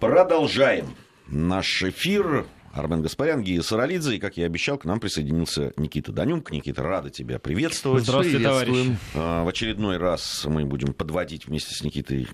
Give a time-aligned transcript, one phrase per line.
[0.00, 0.94] Продолжаем
[1.26, 2.46] наш эфир.
[2.74, 4.16] Армен Гаспарян, Гия Саралидзе.
[4.16, 6.50] И, как я обещал, к нам присоединился Никита Данюк.
[6.52, 8.04] Никита, рада тебя приветствовать.
[8.04, 8.88] Здравствуйте, товарищ.
[9.14, 12.28] А, в очередной раз мы будем подводить вместе с Никитой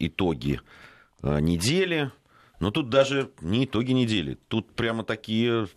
[0.00, 0.60] итоги
[1.22, 2.10] э, недели.
[2.58, 4.36] Но тут даже не итоги недели.
[4.48, 5.68] Тут прямо такие...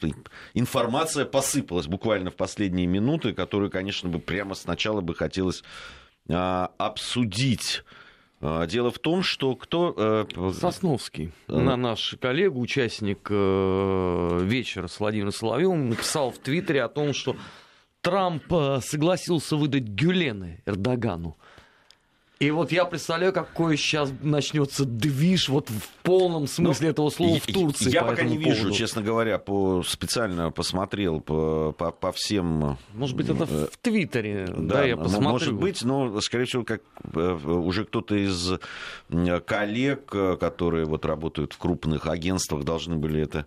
[0.55, 5.63] Информация посыпалась буквально в последние минуты, которую, конечно, бы прямо сначала бы хотелось
[6.27, 7.83] а, обсудить.
[8.41, 9.93] А, дело в том, что кто...
[9.95, 11.59] Э, Сосновский, а...
[11.59, 17.35] на наш коллега, участник э, вечера с Владимиром Соловьевым, написал в Твиттере о том, что
[18.01, 21.37] Трамп э, согласился выдать Гюлены Эрдогану.
[22.41, 27.39] И вот я представляю, какой сейчас начнется движ вот в полном смысле ну, этого слова
[27.39, 27.91] в Турции.
[27.91, 28.49] Я по пока не поводу.
[28.49, 32.79] вижу, честно говоря, по, специально посмотрел по, по, по всем...
[32.95, 35.29] Может быть, это в Твиттере, да, да я посмотрю.
[35.29, 36.81] Может быть, но, скорее всего, как
[37.13, 38.53] э, уже кто-то из
[39.45, 43.45] коллег, э, которые вот работают в крупных агентствах, должны были это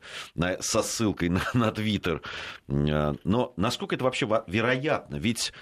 [0.60, 2.22] со ссылкой на, на Твиттер.
[2.68, 5.16] Э, но насколько это вообще вероятно?
[5.16, 5.52] Ведь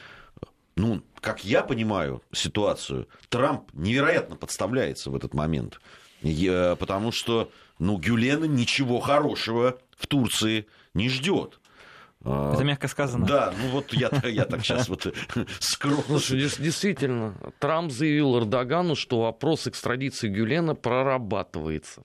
[0.76, 5.80] ну, как я понимаю ситуацию, Трамп невероятно подставляется в этот момент.
[6.22, 11.58] Потому что, ну, Гюлена ничего хорошего в Турции не ждет.
[12.24, 13.26] А, Это мягко сказано.
[13.26, 15.12] Да, ну вот я, я так сейчас вот
[15.58, 16.02] скромно.
[16.06, 22.04] Слушай, действительно, Трамп заявил Эрдогану, что вопрос экстрадиции Гюлена прорабатывается.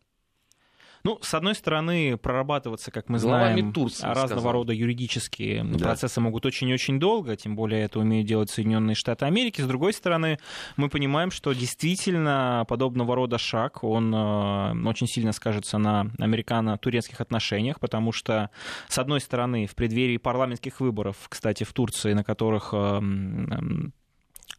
[1.07, 4.51] Ну, с одной стороны, прорабатываться, как мы знаем, Турции, разного сказал.
[4.51, 5.85] рода юридические да.
[5.85, 9.61] процессы могут очень и очень долго, тем более это умеют делать Соединенные Штаты Америки.
[9.61, 10.37] С другой стороны,
[10.75, 17.79] мы понимаем, что действительно подобного рода шаг, он э, очень сильно скажется на американо-турецких отношениях,
[17.79, 18.49] потому что,
[18.89, 23.01] с одной стороны, в преддверии парламентских выборов, кстати, в Турции, на которых э,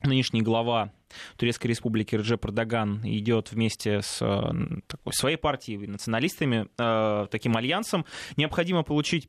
[0.02, 0.92] нынешний глава
[1.36, 8.04] Турецкой республики Реджеп Эрдоган идет вместе с э, такой, своей партией, националистами, э, таким альянсом,
[8.36, 9.28] необходимо получить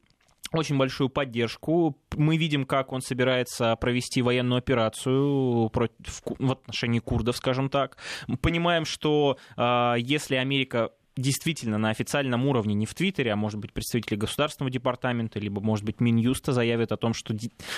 [0.51, 1.97] очень большую поддержку.
[2.15, 7.97] Мы видим, как он собирается провести военную операцию против, в отношении курдов, скажем так.
[8.27, 13.59] Мы понимаем, что э, если Америка действительно на официальном уровне, не в Твиттере, а может
[13.59, 17.37] быть представители Государственного департамента, либо, может быть, Минюста заявят о том, что э,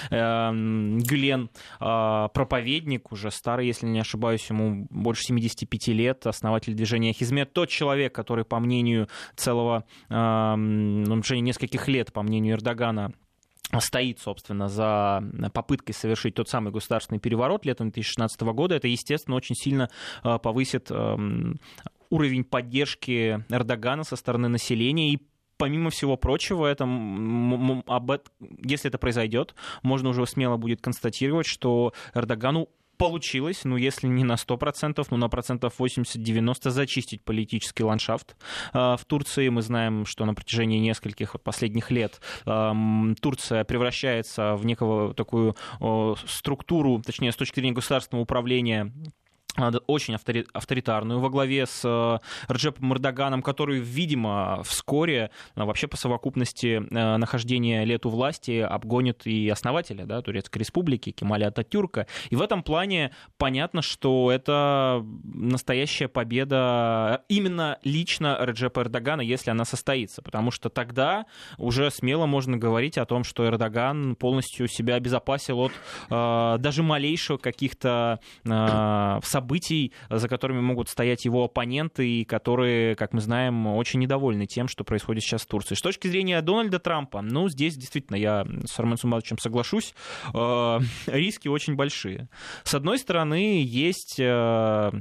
[0.09, 7.53] Гюлен э, проповедник, уже старый, если не ошибаюсь, ему больше 75 лет, основатель движения Хизмет,
[7.53, 13.13] тот человек, который, по мнению целого, э, ну, уже нескольких лет, по мнению Эрдогана,
[13.79, 15.23] стоит, собственно, за
[15.53, 19.89] попыткой совершить тот самый государственный переворот летом 2016 года, это, естественно, очень сильно
[20.23, 21.59] э, повысит эм,
[22.11, 25.19] уровень поддержки Эрдогана со стороны населения и
[25.57, 28.11] помимо всего прочего, это, об,
[28.63, 32.69] если это произойдет, можно уже смело будет констатировать, что Эрдогану
[33.01, 38.35] получилось, ну, если не на 100%, ну, на процентов 80-90 зачистить политический ландшафт
[38.73, 39.49] э, в Турции.
[39.49, 42.73] Мы знаем, что на протяжении нескольких последних лет э,
[43.19, 45.55] Турция превращается в некого такую
[46.27, 48.91] структуру, точнее, с точки зрения государственного управления
[49.87, 56.81] очень авторитарную во главе с э, Рджепом Эрдоганом, который, видимо, вскоре э, вообще по совокупности
[56.81, 62.07] э, нахождения лет у власти обгонит и основателя да, Турецкой республики Кемаля Ататюрка.
[62.29, 69.65] И в этом плане понятно, что это настоящая победа именно лично Реджепа Эрдогана, если она
[69.65, 71.25] состоится, потому что тогда
[71.57, 75.71] уже смело можно говорить о том, что Эрдоган полностью себя обезопасил от
[76.09, 79.40] э, даже малейших каких-то э, событий,
[80.09, 84.83] за которыми могут стоять его оппоненты, и которые, как мы знаем, очень недовольны тем, что
[84.83, 85.75] происходит сейчас в Турции.
[85.75, 89.93] С точки зрения Дональда Трампа, ну, здесь действительно я с Армен Суматовичем соглашусь,
[90.33, 92.29] э, риски очень большие.
[92.63, 94.91] С одной стороны, есть э,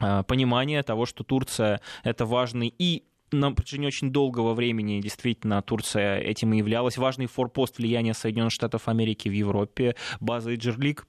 [0.00, 6.18] э, понимание того, что Турция это важный и на протяжении очень долгого времени действительно Турция
[6.18, 6.96] этим и являлась.
[6.96, 11.06] Важный форпост влияния Соединенных Штатов Америки в Европе, база Иджерлик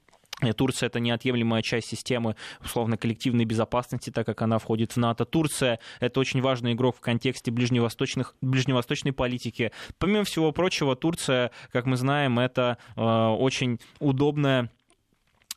[0.55, 5.25] Турция это неотъемлемая часть системы, условно, коллективной безопасности, так как она входит в НАТО.
[5.25, 9.71] Турция это очень важный игрок в контексте ближневосточных, ближневосточной политики.
[9.97, 14.69] Помимо всего прочего, Турция, как мы знаем, это э, очень удобная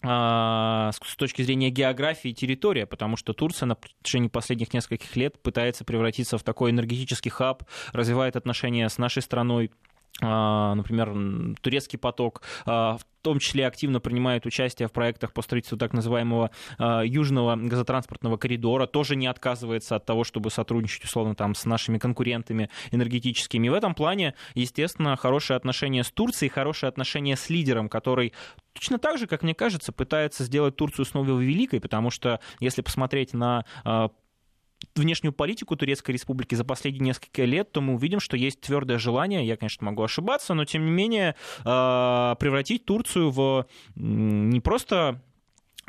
[0.05, 5.41] а, с точки зрения географии и территория, потому что Турция на протяжении последних нескольких лет
[5.41, 7.63] пытается превратиться в такой энергетический хаб,
[7.93, 9.71] развивает отношения с нашей страной,
[10.21, 15.93] например, турецкий поток, а, в том числе активно принимает участие в проектах по строительству так
[15.93, 21.65] называемого а, южного газотранспортного коридора, тоже не отказывается от того, чтобы сотрудничать, условно, там, с
[21.65, 23.69] нашими конкурентами энергетическими.
[23.69, 28.33] И в этом плане, естественно, хорошие отношения с Турцией, хорошие отношения с лидером, который
[28.75, 33.35] точно так же, как мне кажется, пытается сделать Турцию снова великой, потому что если посмотреть
[33.35, 33.65] на
[34.95, 39.47] внешнюю политику Турецкой Республики за последние несколько лет, то мы увидим, что есть твердое желание,
[39.47, 45.23] я, конечно, могу ошибаться, но тем не менее превратить Турцию в не просто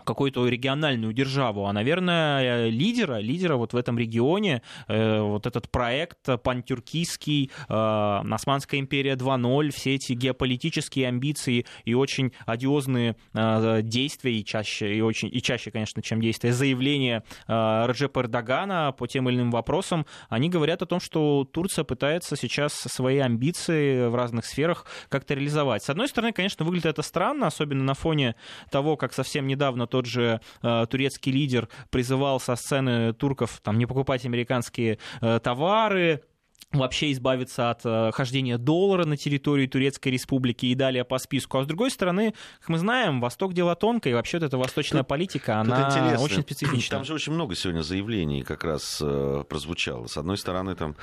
[0.03, 6.19] какую-то региональную державу, а, наверное, лидера, лидера вот в этом регионе, э, вот этот проект
[6.43, 14.45] пантюркийский, э, Османская империя 2.0, все эти геополитические амбиции и очень одиозные э, действия, и
[14.45, 19.37] чаще, и очень, и чаще, конечно, чем действия, заявления э, Раджепа Эрдогана по тем или
[19.37, 24.85] иным вопросам, они говорят о том, что Турция пытается сейчас свои амбиции в разных сферах
[25.09, 25.83] как-то реализовать.
[25.83, 28.35] С одной стороны, конечно, выглядит это странно, особенно на фоне
[28.71, 33.85] того, как совсем недавно тот же э, турецкий лидер призывал со сцены турков там, не
[33.85, 36.23] покупать американские э, товары,
[36.71, 41.59] вообще избавиться от э, хождения доллара на территории Турецкой Республики и далее по списку.
[41.59, 45.03] А с другой стороны, как мы знаем, Восток дело тонкое, и вообще вот эта восточная
[45.03, 46.25] тут, политика, она интересно.
[46.25, 46.97] очень специфична.
[46.97, 50.07] Там же очень много сегодня заявлений как раз э, прозвучало.
[50.07, 50.95] С одной стороны, там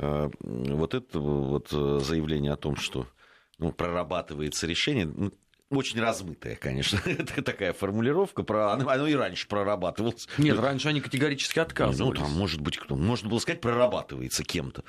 [0.00, 3.06] э, вот это вот э, заявление о том, что
[3.58, 5.30] ну, прорабатывается решение, ну,
[5.72, 7.00] очень размытая, конечно,
[7.44, 10.28] такая формулировка, про, оно и раньше прорабатывалось.
[10.38, 12.18] Нет, раньше они категорически отказывались.
[12.18, 14.84] Ну, там, может быть, кто можно было сказать, прорабатывается кем-то.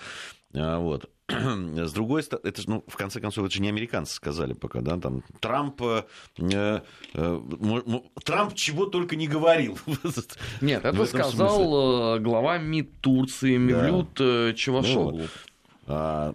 [0.56, 1.10] А, вот.
[1.28, 4.98] С другой стороны, это, ну, в конце концов, это же не американцы сказали пока, да,
[4.98, 6.04] там, Трамп, э,
[6.38, 6.82] э,
[8.24, 9.78] Трамп чего только не говорил.
[10.62, 12.18] Нет, это сказал смысле.
[12.18, 14.50] Э, глава МИД Турции Мевлют да.
[14.50, 15.20] Э, Чавашоглу.
[15.20, 15.28] Ну,
[15.88, 16.34] а,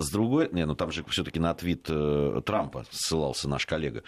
[0.00, 4.02] с другой, не, ну там же все-таки на твит э, Трампа ссылался наш коллега.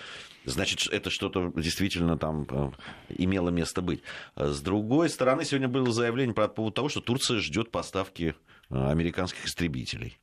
[0.47, 2.71] Значит, это что-то действительно там э,
[3.11, 4.03] имело место быть.
[4.35, 8.35] С другой стороны, сегодня было заявление по поводу того, что Турция ждет поставки
[8.71, 10.19] э, американских истребителей.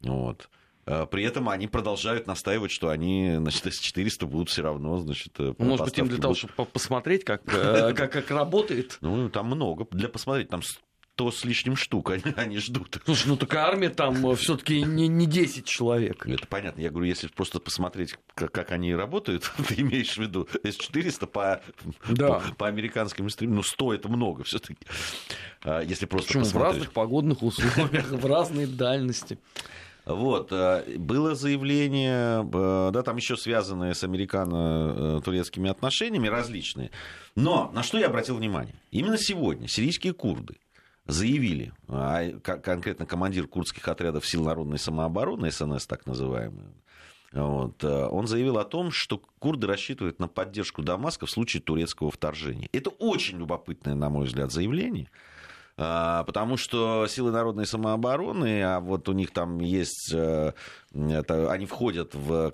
[0.00, 0.48] Вот.
[1.10, 5.98] При этом они продолжают настаивать, что они, значит, С-400 будут все равно, значит, Может быть,
[5.98, 8.96] им для того, чтобы посмотреть, как, как, как работает?
[9.02, 10.48] Ну, там много для посмотреть.
[10.48, 10.62] Там
[11.18, 13.00] 100 с лишним штук они, они ждут.
[13.04, 16.24] Слушай, ну так армия там э, все-таки не, не 10 человек.
[16.26, 16.80] Это понятно.
[16.80, 21.60] Я говорю, если просто посмотреть, как, как они работают, ты имеешь в виду, С-400 по,
[22.08, 22.34] да.
[22.34, 24.86] по, по американским стримам, ну 100 это много все-таки.
[25.64, 26.44] А, если просто Почему?
[26.44, 26.68] Посмотреть.
[26.68, 29.38] В разных погодных условиях, в разной дальности.
[30.04, 36.92] Вот, э, было заявление, э, да, там еще связанные с американо-турецкими отношениями различные.
[37.34, 38.76] Но на что я обратил внимание?
[38.92, 40.54] Именно сегодня сирийские курды
[41.08, 46.66] заявили, а конкретно командир курдских отрядов сил народной самообороны, СНС так называемый,
[47.32, 52.10] вот, э, он заявил о том, что курды рассчитывают на поддержку Дамаска в случае турецкого
[52.10, 52.68] вторжения.
[52.72, 55.10] Это очень любопытное, на мой взгляд, заявление.
[55.80, 60.52] А, потому что силы народной самообороны, а вот у них там есть, э,
[60.92, 62.52] это, они входят в,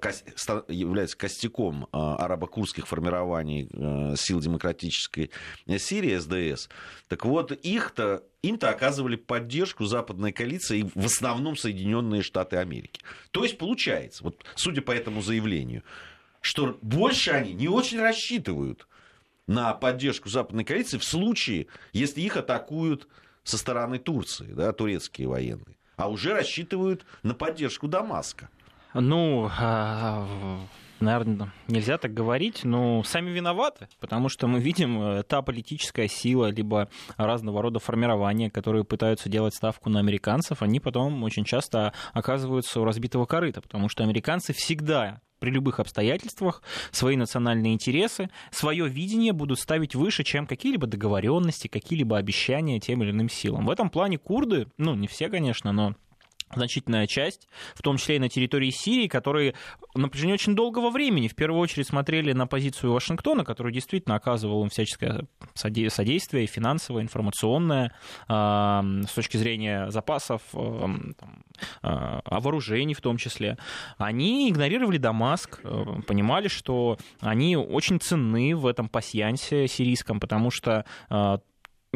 [0.69, 5.31] являются костяком а, арабо-курдских формирований э, сил демократической
[5.79, 6.69] Сирии, СДС,
[7.09, 13.01] так вот их-то им-то оказывали поддержку западной коалиции, в основном Соединенные Штаты Америки.
[13.31, 15.83] То есть получается, вот судя по этому заявлению,
[16.43, 18.87] что больше они не очень рассчитывают
[19.47, 23.09] на поддержку западной коалиции в случае, если их атакуют
[23.43, 28.49] со стороны Турции, да, турецкие военные, а уже рассчитывают на поддержку Дамаска.
[28.95, 30.27] Ну, а,
[31.01, 36.47] наверное, нельзя так говорить, но сами виноваты, потому что мы видим э, та политическая сила,
[36.47, 42.81] либо разного рода формирования, которые пытаются делать ставку на американцев, они потом очень часто оказываются
[42.81, 49.35] у разбитого корыта, потому что американцы всегда при любых обстоятельствах свои национальные интересы, свое видение
[49.35, 53.67] будут ставить выше, чем какие-либо договоренности, какие-либо обещания тем или иным силам.
[53.67, 55.97] В этом плане курды, ну не все, конечно, но
[56.57, 59.55] значительная часть, в том числе и на территории Сирии, которые
[59.95, 64.63] на протяжении очень долгого времени в первую очередь смотрели на позицию Вашингтона, который действительно оказывал
[64.63, 67.93] им всяческое содействие, финансовое, информационное,
[68.29, 70.43] с точки зрения запасов,
[71.83, 73.59] а, вооружений в том числе.
[73.99, 75.61] Они игнорировали Дамаск,
[76.07, 81.41] понимали, что они очень ценны в этом пасьянсе сирийском, потому что а,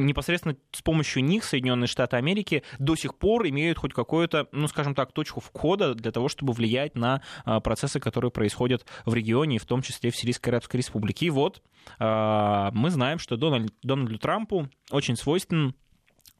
[0.07, 4.95] непосредственно с помощью них Соединенные Штаты Америки до сих пор имеют хоть какую-то, ну, скажем
[4.95, 9.67] так, точку входа для того, чтобы влиять на а, процессы, которые происходят в регионе, в
[9.67, 11.27] том числе в Сирийской Арабской Республике.
[11.27, 11.63] И вот
[11.99, 15.75] а, мы знаем, что Дональд, Дональду Трампу очень свойственно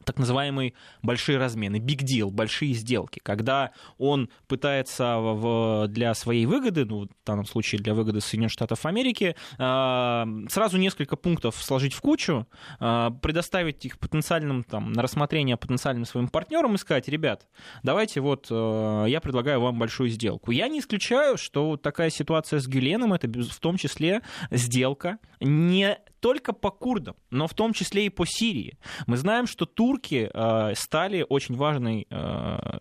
[0.09, 0.73] так называемые
[1.03, 7.27] большие размены, big deal, большие сделки, когда он пытается в, для своей выгоды, ну, в
[7.27, 12.47] данном случае для выгоды Соединенных Штатов Америки, э, сразу несколько пунктов сложить в кучу,
[12.81, 17.47] э, предоставить их потенциальным, там, на рассмотрение потенциальным своим партнерам и сказать, ребят,
[17.83, 20.53] давайте вот э, я предлагаю вам большую сделку.
[20.53, 26.53] Я не исключаю, что такая ситуация с Гюленом, это в том числе сделка не только
[26.53, 28.79] по курдам, но в том числе и по Сирии.
[29.07, 30.31] Мы знаем, что Турция турки
[30.75, 32.07] стали очень важной,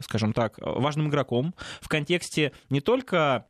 [0.02, 3.46] скажем так, важным игроком в контексте не только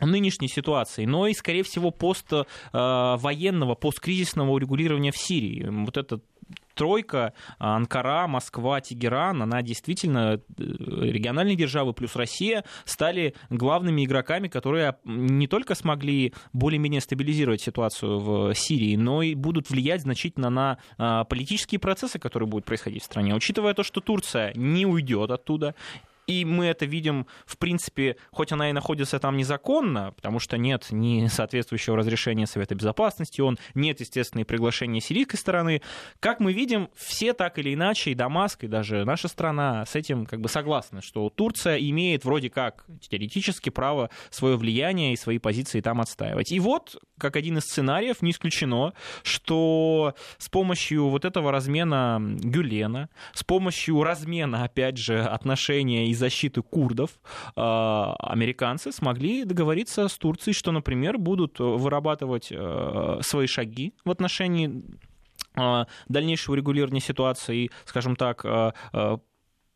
[0.00, 5.66] нынешней ситуации, но и, скорее всего, поствоенного, посткризисного урегулирования в Сирии.
[5.68, 6.24] Вот этот
[6.78, 14.96] тройка, Анкара, Москва, Тегеран, она действительно, э, региональные державы плюс Россия стали главными игроками, которые
[15.04, 21.24] не только смогли более-менее стабилизировать ситуацию в Сирии, но и будут влиять значительно на а,
[21.24, 23.34] политические процессы, которые будут происходить в стране.
[23.34, 25.74] Учитывая то, что Турция не уйдет оттуда,
[26.28, 30.86] и мы это видим, в принципе, хоть она и находится там незаконно, потому что нет
[30.90, 35.80] ни соответствующего разрешения Совета Безопасности, он нет, естественно, и приглашения сирийской стороны.
[36.20, 40.26] Как мы видим, все так или иначе, и Дамаск, и даже наша страна с этим
[40.26, 45.80] как бы согласны, что Турция имеет вроде как теоретически право свое влияние и свои позиции
[45.80, 46.52] там отстаивать.
[46.52, 48.92] И вот, как один из сценариев, не исключено,
[49.22, 56.62] что с помощью вот этого размена Гюлена, с помощью размена, опять же, отношения из защиты
[56.62, 57.18] курдов
[57.56, 64.84] а, американцы смогли договориться с Турцией, что, например, будут вырабатывать э, свои шаги в отношении
[65.54, 68.72] а, дальнейшего регулирования ситуации и, скажем так, а,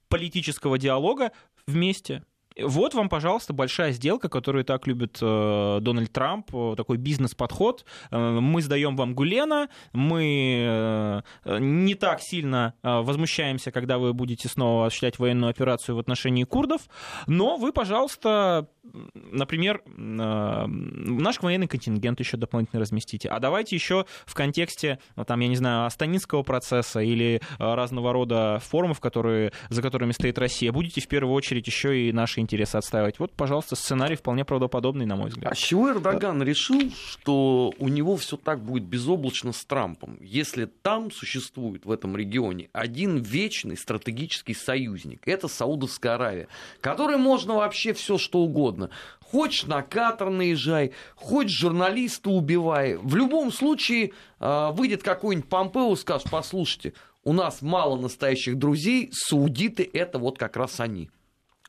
[0.08, 1.32] политического диалога
[1.66, 2.24] вместе
[2.60, 7.84] вот вам, пожалуйста, большая сделка, которую так любит э, Дональд Трамп, э, такой бизнес-подход.
[8.10, 14.48] Э, мы сдаем вам Гулена, мы э, не так сильно э, возмущаемся, когда вы будете
[14.48, 16.82] снова осуществлять военную операцию в отношении курдов,
[17.26, 18.68] но вы, пожалуйста,
[19.14, 23.28] например, э, наш военный контингент еще дополнительно разместите.
[23.28, 28.12] А давайте еще в контексте, ну, там, я не знаю, Астанинского процесса или э, разного
[28.12, 32.76] рода форумов, которые, за которыми стоит Россия, будете в первую очередь еще и наши интересы
[32.76, 33.18] отстаивать.
[33.18, 35.52] Вот, пожалуйста, сценарий вполне правдоподобный, на мой взгляд.
[35.52, 41.10] А чего Эрдоган решил, что у него все так будет безоблачно с Трампом, если там
[41.10, 46.48] существует в этом регионе один вечный стратегический союзник, это Саудовская Аравия,
[46.80, 48.71] которой можно вообще все что угодно.
[49.20, 52.96] Хочешь на Катар наезжай, хочешь журналиста убивай.
[52.96, 56.92] В любом случае э, выйдет какой-нибудь Помпео и скажет, послушайте,
[57.24, 61.10] у нас мало настоящих друзей, саудиты это вот как раз они.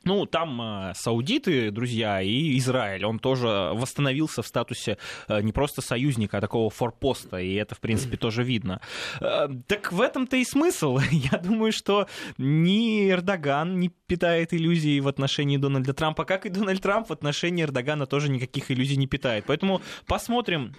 [0.04, 3.04] Ну, там э, саудиты, друзья, и Израиль.
[3.04, 7.80] Он тоже восстановился в статусе э, не просто союзника, а такого форпоста, и это, в
[7.80, 8.80] принципе, тоже видно.
[9.20, 10.98] Э, так в этом-то и смысл.
[11.10, 12.06] Я думаю, что
[12.38, 17.64] ни Эрдоган не питает иллюзий в отношении Дональда Трампа, как и Дональд Трамп в отношении
[17.64, 19.44] Эрдогана тоже никаких иллюзий не питает.
[19.46, 20.74] Поэтому посмотрим,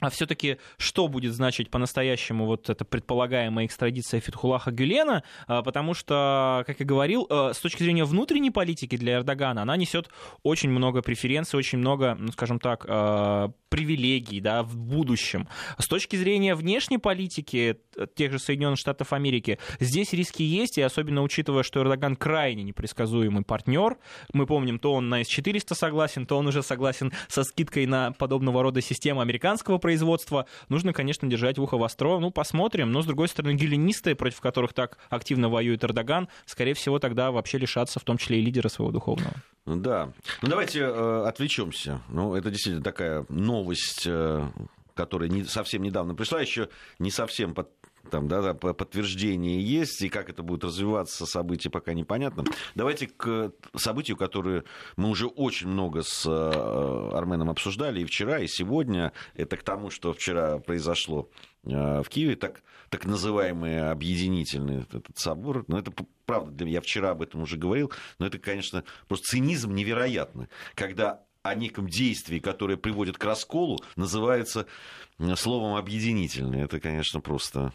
[0.00, 6.64] а все-таки что будет значить по-настоящему вот эта предполагаемая экстрадиция Фетхулаха Гюлена, а, потому что,
[6.66, 10.08] как я говорил, а, с точки зрения внутренней политики для Эрдогана, она несет
[10.42, 15.48] очень много преференций, очень много, ну, скажем так, а, привилегий да, в будущем.
[15.78, 17.78] С точки зрения внешней политики
[18.14, 23.44] тех же Соединенных Штатов Америки, здесь риски есть, и особенно учитывая, что Эрдоган крайне непредсказуемый
[23.44, 23.96] партнер.
[24.32, 28.62] Мы помним, то он на С-400 согласен, то он уже согласен со скидкой на подобного
[28.62, 30.46] рода систему американского производства.
[30.68, 32.20] Нужно, конечно, держать ухо востро.
[32.20, 32.92] Ну, посмотрим.
[32.92, 37.58] Но, с другой стороны, геленисты, против которых так активно воюет Эрдоган, скорее всего, тогда вообще
[37.58, 39.34] лишатся в том числе и лидера своего духовного.
[39.66, 40.12] Да.
[40.42, 42.02] Ну, давайте э, отвлечемся.
[42.08, 44.48] Ну, это действительно такая новость, э,
[44.94, 46.68] которая не, совсем недавно пришла, еще
[47.00, 47.68] не совсем под
[48.10, 52.44] там, да, подтверждение есть, и как это будет развиваться, событие пока непонятно.
[52.74, 54.64] Давайте к событию, которое
[54.96, 59.12] мы уже очень много с э, Арменом обсуждали и вчера, и сегодня.
[59.34, 61.28] Это к тому, что вчера произошло
[61.62, 65.64] в Киеве, так, так называемый объединительный этот собор.
[65.68, 65.92] Но это
[66.24, 71.54] правда, я вчера об этом уже говорил, но это, конечно, просто цинизм невероятный, когда о
[71.54, 74.66] неком действии, которое приводит к расколу, называется
[75.36, 76.62] словом объединительный.
[76.62, 77.72] Это, конечно, просто...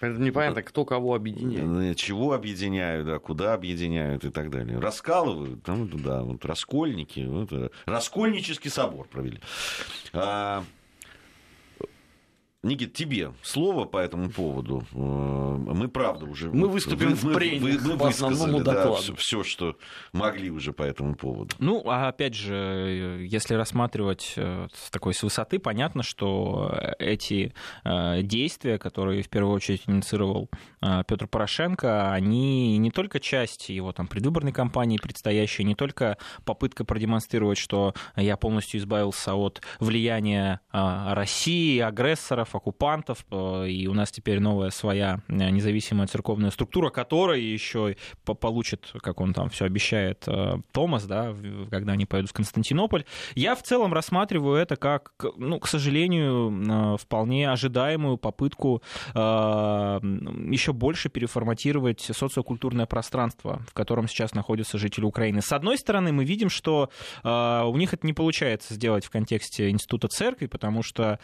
[0.00, 1.96] Это непонятно, кто кого объединяет.
[1.96, 4.78] Чего объединяют, да, куда объединяют и так далее.
[4.78, 7.20] Раскалывают, там, да, вот раскольники.
[7.20, 9.40] Вот, э, раскольнический собор провели.
[10.12, 10.64] А,
[12.64, 14.84] Никит, тебе слово по этому поводу.
[14.92, 16.50] Э, мы, правда, уже...
[16.50, 19.12] Мы выступим в прениях мы, мы по основному докладу.
[19.12, 19.76] Да, все, что
[20.12, 21.54] могли уже по этому поводу.
[21.60, 28.22] Ну, а опять же, если рассматривать э, с такой с высоты, понятно, что эти э,
[28.22, 30.50] действия, которые в первую очередь инициировал
[30.80, 37.58] Петр Порошенко, они не только часть его там, предвыборной кампании предстоящей, не только попытка продемонстрировать,
[37.58, 45.20] что я полностью избавился от влияния России, агрессоров, оккупантов, и у нас теперь новая своя
[45.28, 50.26] независимая церковная структура, которая еще получит, как он там все обещает,
[50.72, 51.34] Томас, да,
[51.70, 53.04] когда они поедут в Константинополь.
[53.34, 58.82] Я в целом рассматриваю это как, ну, к сожалению, вполне ожидаемую попытку
[59.14, 65.42] еще больше переформатировать социокультурное пространство, в котором сейчас находятся жители Украины.
[65.42, 66.90] С одной стороны, мы видим, что
[67.22, 71.18] у них это не получается сделать в контексте института церкви, потому что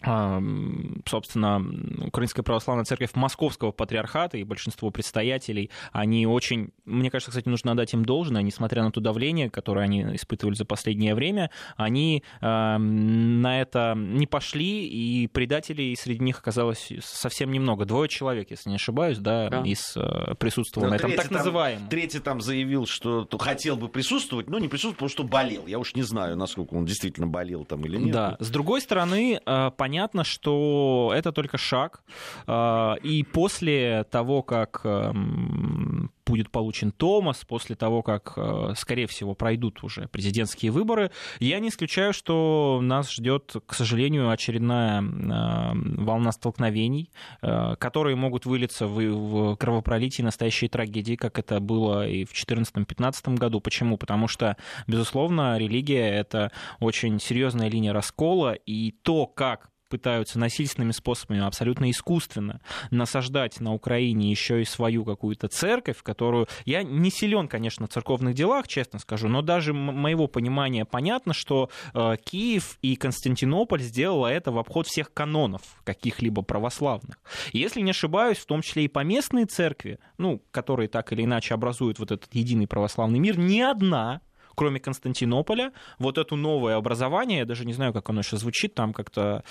[0.00, 1.64] собственно,
[2.06, 7.94] Украинская православная церковь Московского патриархата и большинство предстоятелей, они очень, мне кажется, кстати, нужно отдать
[7.94, 13.60] им должное, несмотря на то давление, которое они испытывали за последнее время, они э, на
[13.60, 17.84] это не пошли, и предателей среди них оказалось совсем немного.
[17.84, 19.62] Двое человек, если не ошибаюсь, да, да.
[19.62, 21.88] из э, присутствовал на этом так называемом.
[21.88, 25.66] Третий там заявил, что хотел бы присутствовать, но не присутствовал, потому что болел.
[25.66, 28.12] Я уж не знаю, насколько он действительно болел там или нет.
[28.12, 32.02] Да, с другой стороны, э, понятно, что это только шаг.
[32.46, 39.34] А, и после того, как эм, будет получен Томас, после того, как, э, скорее всего,
[39.34, 46.32] пройдут уже президентские выборы, я не исключаю, что нас ждет, к сожалению, очередная э, волна
[46.32, 47.10] столкновений,
[47.42, 53.60] э, которые могут вылиться в кровопролитие настоящей трагедии, как это было и в 2014-2015 году.
[53.60, 53.96] Почему?
[53.96, 61.40] Потому что, безусловно, религия— это очень серьезная линия раскола, и то, как пытаются насильственными способами,
[61.40, 66.46] абсолютно искусственно насаждать на Украине еще и свою какую-то церковь, которую...
[66.64, 71.70] Я не силен, конечно, в церковных делах, честно скажу, но даже моего понимания понятно, что
[71.94, 77.18] э, Киев и Константинополь сделала это в обход всех канонов каких-либо православных.
[77.52, 81.98] Если не ошибаюсь, в том числе и поместные церкви, ну, которые так или иначе образуют
[81.98, 84.20] вот этот единый православный мир, ни одна
[84.58, 88.92] кроме Константинополя, вот это новое образование, я даже не знаю, как оно сейчас звучит, там
[88.92, 89.44] как-то...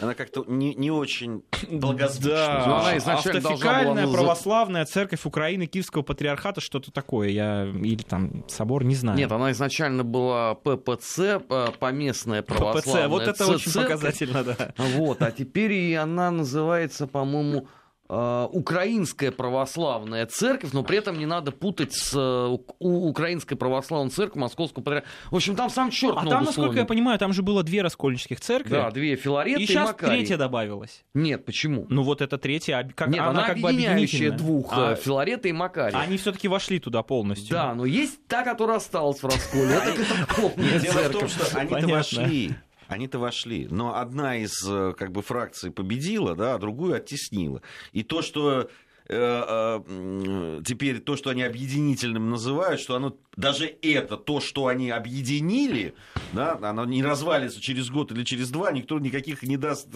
[0.00, 2.30] Она как-то не, не очень благозвучна.
[2.30, 4.14] Да, она изначально автофикальная была...
[4.14, 7.66] православная церковь Украины, Киевского патриархата, что-то такое, я...
[7.66, 9.18] или там собор, не знаю.
[9.18, 14.72] Нет, она изначально была ППЦ, э, поместная православная ППЦ, вот это очень показательно, да.
[14.78, 17.68] Вот, а теперь и она называется, по-моему,
[18.08, 24.82] украинская православная церковь, но при этом не надо путать с э, украинской православной церковью Московского
[24.82, 25.12] патриархата.
[25.30, 28.40] В общем, там сам черт А там, насколько я понимаю, там же было две раскольнических
[28.40, 28.70] церкви.
[28.70, 30.18] Да, две Филарет и, и сейчас Макарий.
[30.18, 31.04] третья добавилась.
[31.12, 31.86] Нет, почему?
[31.90, 35.48] Ну вот эта третья, как, Нет, она, она как бы объединяющая двух, а, э, Филарета
[35.48, 35.98] и Макария.
[35.98, 37.50] Они все-таки вошли туда полностью.
[37.50, 39.74] Да, но есть та, которая осталась в расколе.
[39.74, 42.54] Это Дело в том, что они-то вошли
[42.88, 43.68] они-то вошли.
[43.70, 47.62] Но одна из э, как бы, фракций победила, да, а другую оттеснила.
[47.92, 48.66] И то, что э,
[49.08, 55.94] э, теперь то, что они объединительным называют, что оно даже это, то, что они объединили,
[56.32, 59.88] да, оно не развалится через год или через два, никто никаких не даст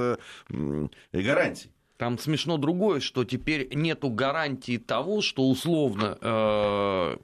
[1.12, 1.70] гарантий.
[1.96, 7.18] Там смешно другое, что теперь нету гарантии того, что условно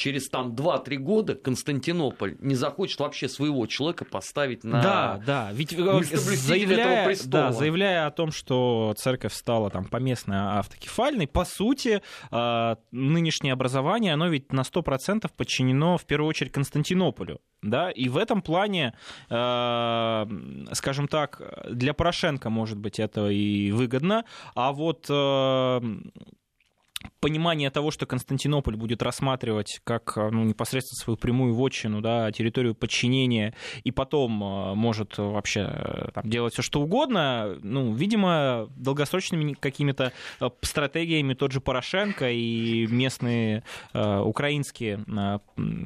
[0.00, 5.74] через там 2-3 года Константинополь не захочет вообще своего человека поставить на Да, да, ведь
[5.74, 12.76] э, заявляя, да, заявляя о том, что церковь стала там поместной автокефальной, по сути, э,
[12.92, 17.42] нынешнее образование, оно ведь на 100% подчинено в первую очередь Константинополю.
[17.60, 18.94] Да, и в этом плане,
[19.28, 20.26] э,
[20.72, 25.10] скажем так, для Порошенко, может быть, это и выгодно, а вот
[27.20, 33.54] понимание того, что Константинополь будет рассматривать как ну, непосредственно свою прямую вотчину, да, территорию подчинения,
[33.84, 40.12] и потом э, может вообще э, там, делать все что угодно, ну, видимо, долгосрочными какими-то
[40.40, 45.38] э, стратегиями тот же Порошенко и местные э, украинские э,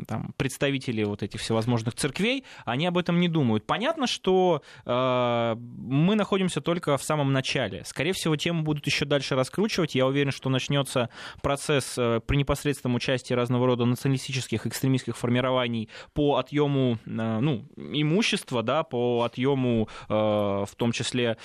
[0.07, 3.66] там, представители вот этих всевозможных церквей, они об этом не думают.
[3.66, 7.85] Понятно, что э, мы находимся только в самом начале.
[7.85, 9.94] Скорее всего, тему будут еще дальше раскручивать.
[9.94, 11.04] Я уверен, что начнется
[11.43, 18.62] процесс э, при непосредственном участии разного рода националистических, экстремистских формирований по отъему э, ну, имущества,
[18.62, 21.37] да, по отъему э, в том числе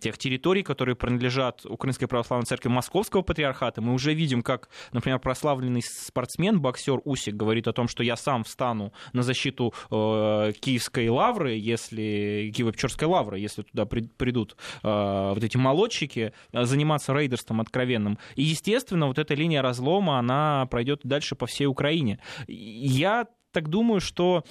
[0.00, 3.80] тех территорий, которые принадлежат Украинской православной церкви Московского патриархата.
[3.80, 8.44] Мы уже видим, как, например, прославленный спортсмен, боксер Усик говорит о том, что я сам
[8.44, 17.12] встану на защиту Киевской лавры, если Киево-Печорской лавры, если туда придут вот эти молодчики, заниматься
[17.12, 18.18] рейдерством откровенным.
[18.34, 22.18] И, естественно, естественно, вот эта линия разлома, она пройдет дальше по всей Украине.
[22.46, 24.44] Я так думаю, что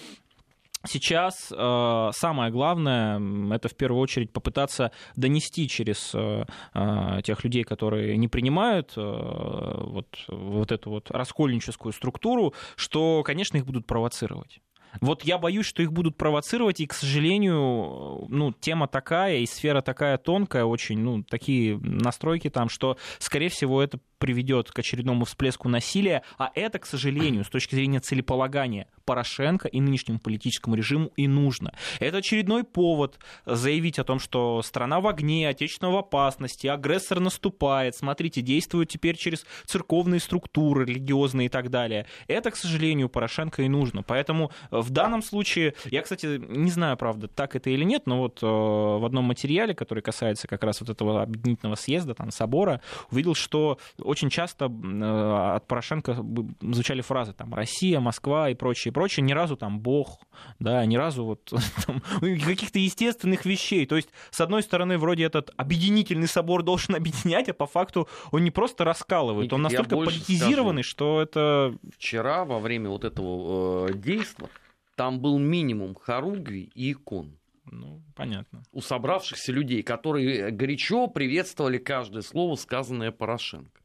[0.86, 3.20] Сейчас э, самое главное
[3.52, 6.46] это в первую очередь попытаться донести через э,
[6.76, 13.58] э, тех людей, которые не принимают э, вот, вот эту вот раскольническую структуру, что, конечно,
[13.58, 14.62] их будут провоцировать.
[15.02, 19.82] Вот я боюсь, что их будут провоцировать, и, к сожалению, ну, тема такая, и сфера
[19.82, 25.70] такая тонкая, очень, ну, такие настройки там, что, скорее всего, это приведет к очередному всплеску
[25.70, 31.28] насилия, а это, к сожалению, с точки зрения целеполагания Порошенко и нынешнему политическому режиму и
[31.28, 31.74] нужно.
[32.00, 37.96] Это очередной повод заявить о том, что страна в огне, отечественная в опасности, агрессор наступает,
[37.96, 42.06] смотрите, действует теперь через церковные структуры, религиозные и так далее.
[42.28, 44.04] Это, к сожалению, Порошенко и нужно.
[44.04, 48.42] Поэтому в данном случае, я, кстати, не знаю, правда, так это или нет, но вот
[48.42, 53.36] э, в одном материале, который касается как раз вот этого объединительного съезда, там, собора, увидел,
[53.36, 56.26] что очень часто э, от Порошенко
[56.62, 60.22] звучали фразы там «Россия», «Москва» и прочее, прочее, ни разу там «Бог»,
[60.60, 61.54] да, ни разу вот
[61.86, 63.86] там, каких-то естественных вещей.
[63.86, 68.44] То есть, с одной стороны, вроде этот объединительный собор должен объединять, а по факту он
[68.44, 70.92] не просто раскалывает, он настолько политизированный, скажу.
[70.92, 71.76] что это...
[71.96, 74.48] Вчера во время вот этого э, действия
[74.96, 77.38] там был минимум хоругвий и икон.
[77.72, 78.64] Ну, понятно.
[78.72, 83.77] У собравшихся людей, которые горячо приветствовали каждое слово, сказанное Порошенко.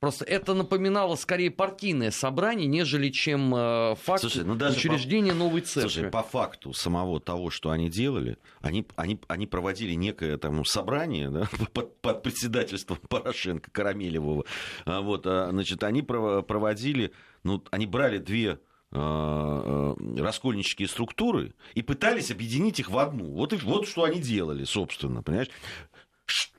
[0.00, 5.38] Просто это напоминало скорее партийное собрание, нежели чем э, факт Слушай, ну даже учреждения по...
[5.38, 5.90] новой церкви.
[5.90, 11.30] Слушай, по факту самого того, что они делали, они, они, они проводили некое там собрание
[11.30, 14.44] да, под, под председательством Порошенко, Карамелевого.
[14.84, 22.30] А, вот, а, значит, они проводили, ну, они брали две а, раскольнические структуры и пытались
[22.30, 23.32] объединить их в одну.
[23.32, 25.50] Вот, и, вот что они делали, собственно, понимаешь?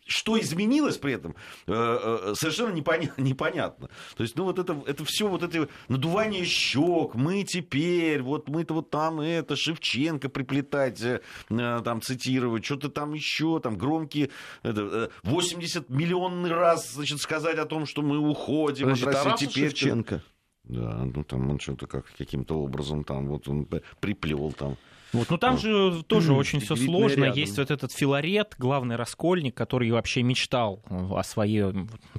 [0.09, 1.35] Что изменилось при этом,
[1.67, 2.73] э, э, совершенно
[3.17, 3.89] непонятно.
[4.15, 8.73] То есть, ну, вот это, это все вот это надувание щек, мы теперь, вот мы-то
[8.73, 14.29] вот там это, Шевченко приплетать, э, там, цитировать, что-то там еще, там, громкие,
[14.63, 19.69] это, 80 миллионный раз, значит, сказать о том, что мы уходим Подожди, от России теперь.
[19.69, 20.23] Шевченко.
[20.63, 23.67] Да, ну там он что-то как каким-то образом там вот он
[23.99, 24.77] приплел там.
[25.13, 27.25] Вот, ну там же тоже очень все сложно.
[27.25, 27.39] Рядом.
[27.39, 31.73] Есть вот этот Филарет, главный раскольник, который вообще мечтал о своей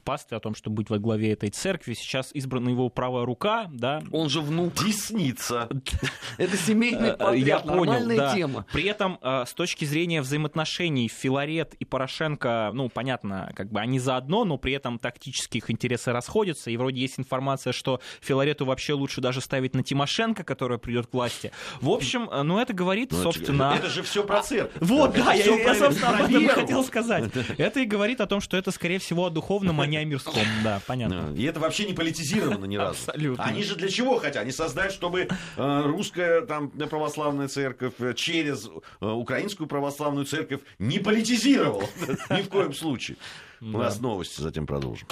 [0.05, 1.94] пастве, о том, чтобы быть во главе этой церкви.
[1.94, 4.03] Сейчас избрана его правая рука, да.
[4.11, 4.74] Он же внук.
[4.74, 5.68] Десница.
[6.38, 8.35] Это семейный портрет, Я понял, да.
[8.35, 8.66] тема.
[8.72, 13.98] При этом э, с точки зрения взаимоотношений Филарет и Порошенко, ну, понятно, как бы они
[13.98, 16.70] заодно, но при этом тактически их интересы расходятся.
[16.70, 21.12] И вроде есть информация, что Филарету вообще лучше даже ставить на Тимошенко, которая придет к
[21.12, 21.53] власти.
[21.81, 23.74] В общем, э, ну это говорит, ну, собственно...
[23.76, 24.72] Это же все про церковь.
[24.80, 27.30] Вот, да, я, я, собственно, об этом хотел сказать.
[27.58, 30.42] Это и говорит о том, что это, скорее всего, о духовном, а не о мирском.
[30.64, 31.34] Да, понятно.
[31.36, 32.98] И это вообще не политизировано ни разу.
[33.06, 33.44] Абсолютно.
[33.44, 34.42] Они же для чего хотят?
[34.42, 38.66] Они создать, чтобы э, русская там православная церковь э, через
[39.00, 41.84] э, украинскую православную церковь не политизировала.
[42.30, 43.16] Ни в коем случае.
[43.60, 45.08] У нас новости, затем продолжим.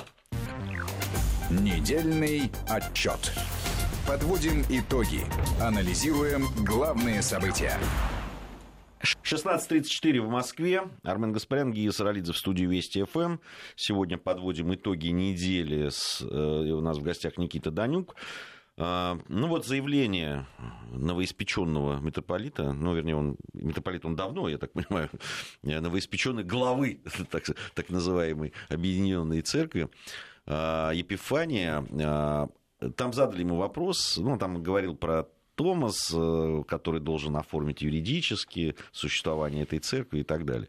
[1.51, 3.33] Недельный отчет.
[4.07, 5.21] Подводим итоги.
[5.61, 7.79] Анализируем главные события.
[9.03, 10.83] 16.34 в Москве.
[11.03, 13.39] Армен Гаспарян, Гия Саралидзе в студии Вести ФМ.
[13.77, 15.89] Сегодня подводим итоги недели.
[15.89, 16.27] С, э,
[16.71, 18.17] у нас в гостях Никита Данюк.
[18.81, 20.47] А, ну вот заявление
[20.93, 25.11] новоиспеченного митрополита, ну, вернее, он митрополит он давно, я так понимаю,
[25.63, 29.89] новоиспеченной главы так, так называемой Объединенной Церкви,
[30.47, 32.49] а, Епифания, а,
[32.97, 39.65] там задали ему вопрос, ну, там говорил про Томас, э, который должен оформить юридически существование
[39.65, 40.69] этой церкви и так далее.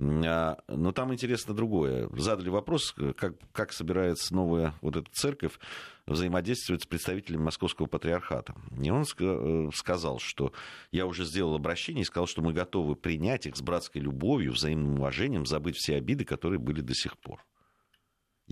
[0.00, 2.08] А, но там интересно другое.
[2.16, 5.58] Задали вопрос, как, как собирается новая вот эта церковь
[6.06, 8.54] взаимодействовать с представителями Московского патриархата.
[8.80, 10.52] И он э, сказал, что
[10.92, 15.00] я уже сделал обращение и сказал, что мы готовы принять их с братской любовью, взаимным
[15.00, 17.44] уважением, забыть все обиды, которые были до сих пор.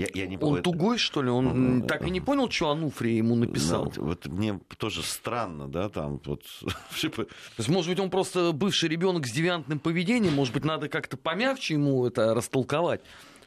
[0.00, 0.62] Я, я не он это...
[0.62, 1.28] тугой, что ли?
[1.28, 3.92] Он так и не понял, что Ануфрий ему написал?
[3.96, 6.42] Ну, вот мне тоже странно, да, там вот...
[7.00, 7.26] То
[7.58, 11.74] есть, может быть, он просто бывший ребенок с девиантным поведением, может быть, надо как-то помягче
[11.74, 13.02] ему это растолковать?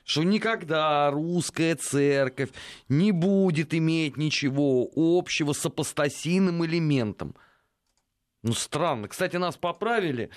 [0.05, 2.49] что никогда русская церковь
[2.89, 7.35] не будет иметь ничего общего с апостасийным элементом.
[8.43, 9.07] Ну, странно.
[9.07, 10.29] Кстати, нас поправили.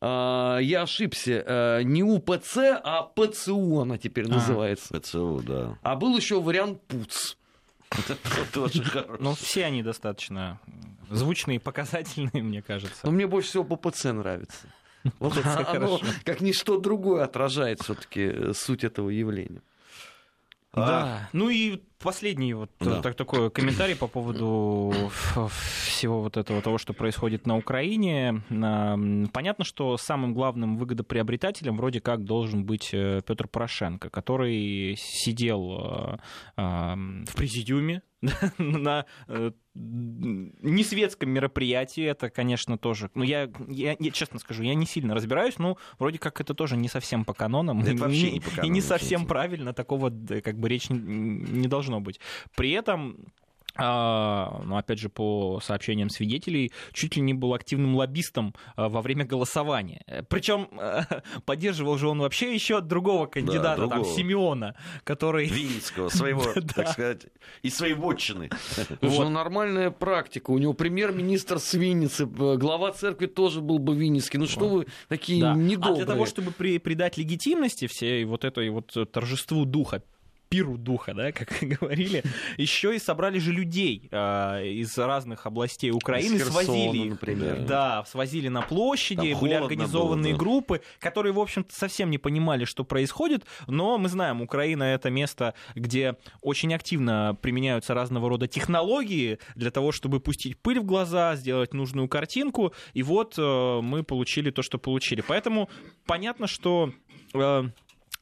[0.00, 1.44] А, я ошибся.
[1.46, 4.98] А, не УПЦ, а ПЦУ она теперь а, называется.
[4.98, 5.78] ПЦУ, да.
[5.82, 7.38] А был еще вариант ПУЦ.
[9.20, 10.58] Ну, все они достаточно
[11.10, 13.00] звучные и показательные, мне кажется.
[13.04, 14.66] Но мне больше всего ППЦ нравится.
[15.18, 19.60] Вот это оно, как ничто другое, отражает все-таки суть этого явления.
[20.74, 21.28] Да.
[21.32, 23.02] Ну и последний вот да.
[23.02, 24.92] так, такой комментарий по поводу
[25.84, 28.42] всего вот этого того, что происходит на Украине.
[28.48, 36.18] Понятно, что самым главным выгодоприобретателем вроде как должен быть э, Петр Порошенко, который сидел
[36.56, 36.94] э,
[37.26, 38.02] в президиуме
[38.58, 42.04] на э, несветском мероприятии.
[42.04, 43.10] Это, конечно, тоже...
[43.14, 46.76] Ну, я, я, я честно скажу, я не сильно разбираюсь, но вроде как это тоже
[46.76, 47.80] не совсем по канонам.
[47.80, 48.66] Это вообще не по канонам.
[48.66, 50.10] И не совсем правильно, такого
[50.42, 52.20] как бы речь не, не должно быть.
[52.54, 53.26] При этом
[53.76, 59.00] а, ну, опять же, по сообщениям свидетелей, чуть ли не был активным лоббистом а, во
[59.00, 60.04] время голосования.
[60.28, 60.68] Причем
[61.46, 64.04] поддерживал же он вообще еще другого кандидата, да, другого.
[64.04, 65.46] там, Симеона, который...
[65.52, 67.26] Винницкого, своего, так сказать,
[67.62, 68.50] и своей вотчины.
[69.00, 70.50] Ну, нормальная практика.
[70.50, 74.38] У него премьер-министр с Винницы, глава церкви тоже был бы Винницкий.
[74.38, 75.92] Ну, что вы такие недобрые?
[75.92, 80.02] А для того, чтобы придать легитимности всей вот этой вот торжеству духа
[80.52, 82.22] пиру духа, да, как говорили,
[82.58, 87.64] еще и собрали же людей э, из разных областей Украины, из Херсона, свозили например.
[87.66, 90.44] Да, свозили на площади, Там были организованные было, да.
[90.44, 95.54] группы, которые, в общем-то, совсем не понимали, что происходит, но мы знаем, Украина это место,
[95.74, 101.72] где очень активно применяются разного рода технологии для того, чтобы пустить пыль в глаза, сделать
[101.72, 105.22] нужную картинку, и вот э, мы получили то, что получили.
[105.26, 105.70] Поэтому
[106.04, 106.92] понятно, что
[107.32, 107.64] э,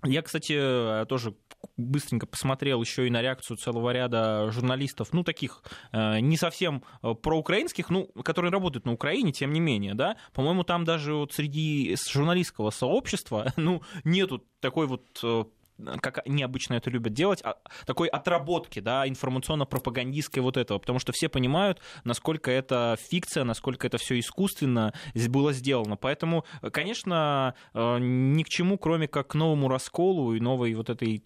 [0.05, 1.35] я, кстати, тоже
[1.77, 7.15] быстренько посмотрел еще и на реакцию целого ряда журналистов, ну, таких э, не совсем э,
[7.15, 11.97] проукраинских, ну, которые работают на Украине, тем не менее, да, по-моему, там даже вот среди
[12.09, 15.45] журналистского сообщества, ну, нету такой вот э,
[16.01, 21.13] как они обычно это любят делать, а, такой отработки, да, информационно-пропагандистской вот этого, потому что
[21.13, 24.93] все понимают, насколько это фикция, насколько это все искусственно
[25.29, 25.97] было сделано.
[25.97, 31.25] Поэтому, конечно, ни к чему, кроме как к новому расколу и новой вот этой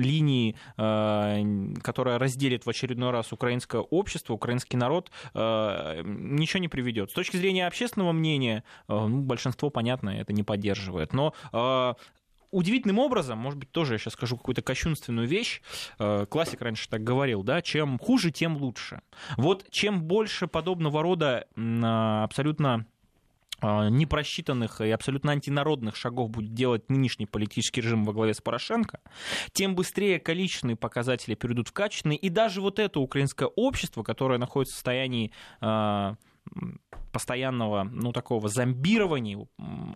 [0.00, 7.10] линии, э, которая разделит в очередной раз украинское общество, украинский народ, э, ничего не приведет.
[7.10, 11.12] С точки зрения общественного мнения, э, ну, большинство, понятно, это не поддерживает.
[11.12, 11.34] Но
[12.50, 15.62] удивительным образом, может быть, тоже я сейчас скажу какую-то кощунственную вещь,
[15.98, 19.02] классик раньше так говорил, да, чем хуже, тем лучше.
[19.36, 21.46] Вот чем больше подобного рода
[22.24, 22.86] абсолютно
[23.62, 29.00] непросчитанных и абсолютно антинародных шагов будет делать нынешний политический режим во главе с Порошенко,
[29.52, 32.18] тем быстрее количественные показатели перейдут в качественные.
[32.18, 36.16] И даже вот это украинское общество, которое находится в состоянии а,
[37.12, 39.46] постоянного, ну, такого зомбирования,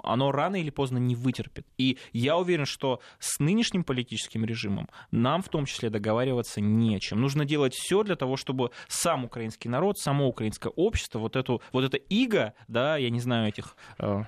[0.02, 1.66] оно рано или поздно не вытерпит.
[1.78, 7.20] И я уверен, что с нынешним политическим режимом нам в том числе договариваться нечем.
[7.20, 11.84] Нужно делать все для того, чтобы сам украинский народ, само украинское общество, вот, эту, вот
[11.84, 14.22] это иго, да, я не знаю этих э,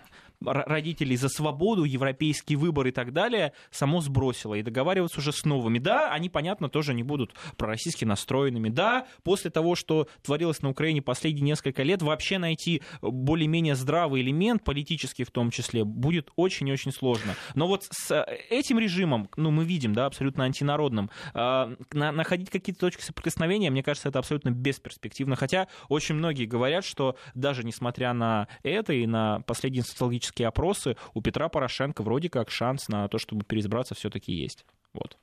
[0.44, 4.54] родителей за свободу, европейский выбор и так далее, само сбросило.
[4.54, 5.78] И договариваться уже с новыми.
[5.78, 8.68] Да, они, понятно, тоже не будут пророссийски настроенными.
[8.68, 14.64] Да, после того, что творилось на Украине последние несколько лет, вообще найти более-менее здравый элемент,
[14.64, 17.34] политический в том числе, будет очень-очень сложно.
[17.54, 23.02] Но вот с этим режимом, ну, мы видим, да, абсолютно антинародным, э, находить какие-то точки
[23.02, 25.36] соприкосновения, мне кажется, это абсолютно бесперспективно.
[25.36, 30.96] Хотя очень многие говорят, что даже несмотря на это и на последние социологические социологические опросы,
[31.14, 34.64] у Петра Порошенко вроде как шанс на то, чтобы переизбраться, все-таки есть.
[34.92, 35.16] Вот.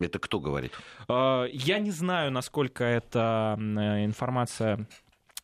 [0.00, 0.72] Это кто говорит?
[1.08, 4.86] А, я не знаю, насколько эта информация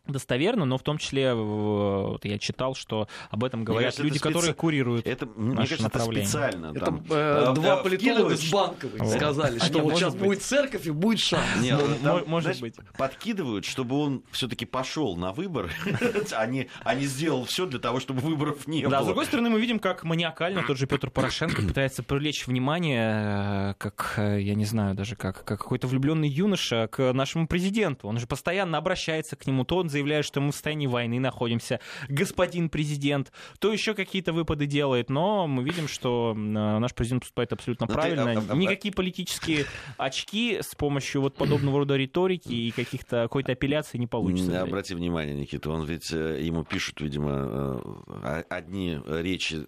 [0.06, 4.28] достоверно, но в том числе вот я читал, что об этом говорят кажется, люди, специ...
[4.28, 6.66] которые курируют это, мне кажется, это специально.
[6.74, 9.14] Это там, э, э, два политолога с банковой вот.
[9.14, 10.22] сказали, что а вот сейчас быть.
[10.22, 11.44] будет церковь и будет шанс.
[11.60, 12.74] Нет, ну, там, может знаешь, быть.
[12.96, 15.70] Подкидывают, чтобы он все-таки пошел на выборы,
[16.32, 18.90] а не, а не сделал все для того, чтобы выборов не было.
[18.90, 23.70] Да, с другой стороны, мы видим, как маниакально тот же Петр Порошенко пытается привлечь внимание,
[23.70, 28.08] э, как, э, я не знаю даже как, как какой-то влюбленный юноша к нашему президенту.
[28.08, 31.80] Он же постоянно обращается к нему, то он заявляет, что мы в состоянии войны находимся,
[32.08, 37.86] господин президент, то еще какие-то выпады делает, но мы видим, что наш президент поступает абсолютно
[37.86, 38.34] но правильно.
[38.34, 43.52] Ты, а, а, Никакие политические очки с помощью вот подобного рода риторики и каких-то какой-то
[43.52, 44.62] апелляции не получится.
[44.62, 47.80] Обрати внимание, Никита, он ведь э, ему пишут, видимо,
[48.22, 49.66] э, одни речи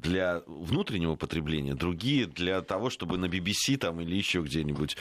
[0.00, 4.96] для внутреннего потребления, другие для того, чтобы на BBC там или еще где-нибудь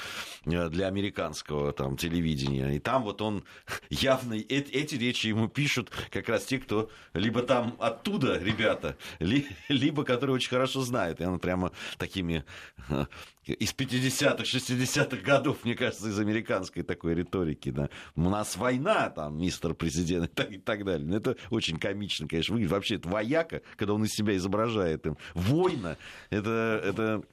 [0.46, 2.76] э, для американского там телевидения.
[2.76, 3.44] И там вот он
[3.90, 8.98] явно эти речи ему пишут как раз те, кто либо там оттуда ребята,
[9.70, 11.22] либо которые очень хорошо знают.
[11.22, 12.44] И он прямо такими
[12.90, 13.06] э,
[13.54, 17.70] из 50-х, 60-х годов, мне кажется, из американской такой риторики.
[17.70, 17.90] Да.
[18.16, 21.08] У нас война, там, мистер президент, и так, и так далее.
[21.08, 22.54] Но это очень комично, конечно.
[22.54, 22.72] Выглядит.
[22.72, 25.18] Вообще, это вояка, когда он из себя изображает им.
[25.34, 25.98] Война,
[26.30, 27.24] это, это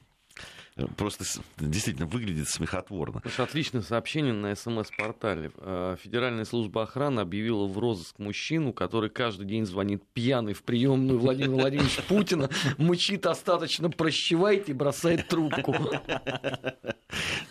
[0.96, 1.24] просто
[1.58, 3.20] действительно выглядит смехотворно.
[3.22, 5.52] Слушай, отличное сообщение на СМС-портале.
[5.58, 11.20] Э, Федеральная служба охраны объявила в розыск мужчину, который каждый день звонит пьяный в приемную
[11.20, 15.76] Владимира Владимировича Путина, мучит остаточно прощевайте и бросает трубку.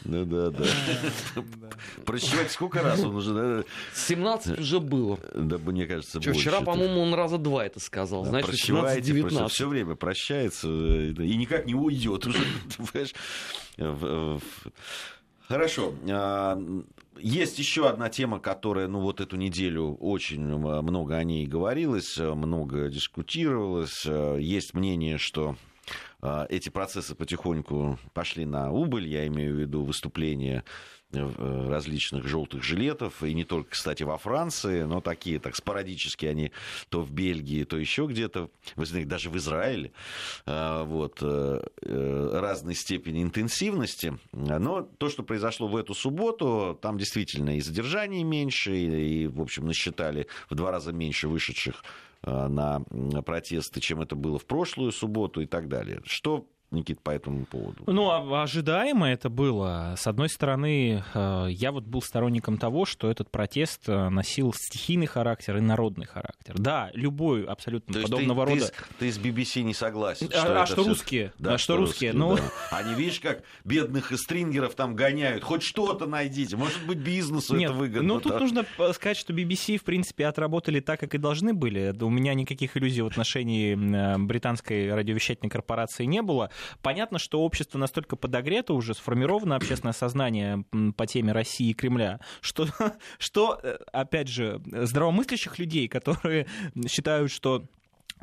[0.03, 0.65] Ну да, да.
[2.05, 3.65] Прощевать сколько раз он уже?
[3.95, 5.17] 17 уже было.
[5.33, 6.39] Да, мне кажется, больше.
[6.39, 8.25] Вчера, по-моему, он раза два это сказал.
[8.25, 9.47] Значит, 17-19.
[9.47, 12.39] Все время прощается и никак не уйдет уже.
[15.47, 15.93] Хорошо.
[16.10, 16.58] А,
[17.17, 22.89] есть еще одна тема, которая, ну, вот эту неделю очень много о ней говорилось, много
[22.89, 24.06] дискутировалось.
[24.06, 25.56] Есть мнение, что
[26.49, 33.23] эти процессы потихоньку пошли на убыль, я имею в виду выступления Э, различных желтых жилетов,
[33.23, 36.52] и не только, кстати, во Франции, но такие, так спорадически они
[36.89, 39.91] то в Бельгии, то еще где-то, даже в Израиле,
[40.45, 41.62] э, вот, э,
[42.34, 44.17] разной степени интенсивности.
[44.32, 49.65] Но то, что произошло в эту субботу, там действительно и задержаний меньше, и, в общем,
[49.65, 51.84] насчитали в два раза меньше вышедших
[52.26, 52.80] на
[53.26, 56.02] протесты, чем это было в прошлую субботу и так далее.
[56.06, 57.83] Что Никит, по этому поводу?
[57.88, 59.95] Ну, а, ожидаемо это было.
[59.97, 65.05] С одной стороны, э, я вот был сторонником того, что этот протест э, носил стихийный
[65.05, 66.55] характер и народный характер.
[66.57, 68.65] Да, любой абсолютно То подобного ты, рода...
[68.67, 70.29] Ты, ты с BBC не согласен?
[70.33, 71.33] А, что а, что русские?
[71.38, 72.12] Да, а что, что русские?
[72.12, 72.36] русские ну...
[72.36, 72.77] да.
[72.77, 75.43] Они, видишь, как бедных стрингеров там гоняют.
[75.43, 76.57] Хоть что-то найдите.
[76.57, 78.15] Может быть, бизнесу Нет, это выгодно.
[78.15, 78.39] Ну, тут да?
[78.39, 81.95] нужно сказать, что BBC, в принципе, отработали так, как и должны были.
[82.01, 86.49] У меня никаких иллюзий в отношении э, британской радиовещательной корпорации не было.
[86.82, 90.63] Понятно, что общество настолько подогрето уже, сформировано общественное сознание
[90.95, 92.67] по теме России и Кремля, что,
[93.17, 96.47] что э, опять же, здравомыслящих людей, которые
[96.88, 97.63] считают, что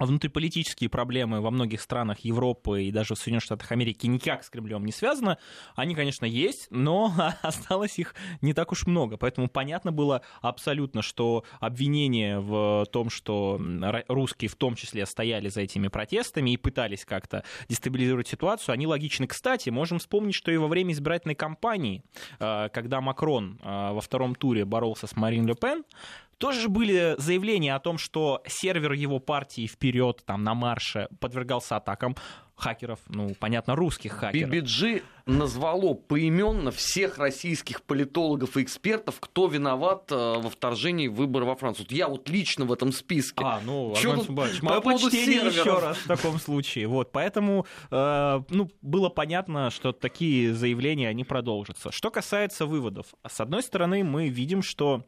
[0.06, 4.84] внутриполитические проблемы во многих странах Европы и даже в Соединенных Штатах Америки никак с Кремлем
[4.84, 5.36] не связаны.
[5.74, 9.16] Они, конечно, есть, но осталось их не так уж много.
[9.16, 13.60] Поэтому понятно было абсолютно, что обвинения в том, что
[14.08, 19.26] русские в том числе стояли за этими протестами и пытались как-то дестабилизировать ситуацию, они логичны.
[19.26, 22.02] Кстати, можем вспомнить, что и во время избирательной кампании,
[22.38, 25.84] э, когда Макрон э, во втором туре боролся с Марин Ле Пен,
[26.40, 32.16] тоже были заявления о том, что сервер его партии вперед, там, на марше подвергался атакам
[32.56, 34.50] хакеров, ну, понятно, русских хакеров.
[34.50, 41.56] BBG назвало поименно всех российских политологов и экспертов, кто виноват э, во вторжении выборов во
[41.56, 41.86] Францию.
[41.90, 43.42] Я вот лично в этом списке.
[43.44, 44.34] А, ну, Чё тут...
[44.34, 46.86] по почтение еще раз в таком случае.
[46.86, 51.92] Вот, поэтому, э, ну, было понятно, что такие заявления, они продолжатся.
[51.92, 53.06] Что касается выводов.
[53.26, 55.04] С одной стороны, мы видим, что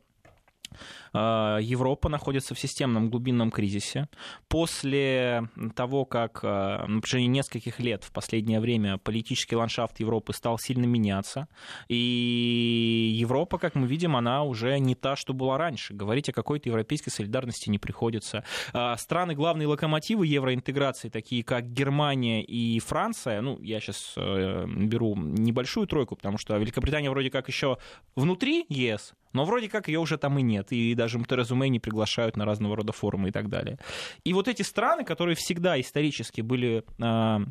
[1.15, 4.09] Европа находится в системном глубинном кризисе.
[4.49, 10.59] После того, как а, на протяжении нескольких лет в последнее время политический ландшафт Европы стал
[10.59, 11.49] сильно меняться,
[11.89, 15.95] и Европа, как мы видим, она уже не та, что была раньше.
[15.95, 18.45] Говорить о какой-то европейской солидарности не приходится.
[18.73, 25.17] А, страны, главные локомотивы евроинтеграции, такие как Германия и Франция, ну, я сейчас э, беру
[25.17, 27.79] небольшую тройку, потому что Великобритания вроде как еще
[28.17, 32.37] внутри ЕС, но вроде как ее уже там и нет, и даже Мэй не приглашают
[32.37, 33.79] на разного рода форумы и так далее.
[34.25, 37.43] И вот эти страны, которые всегда исторически были а,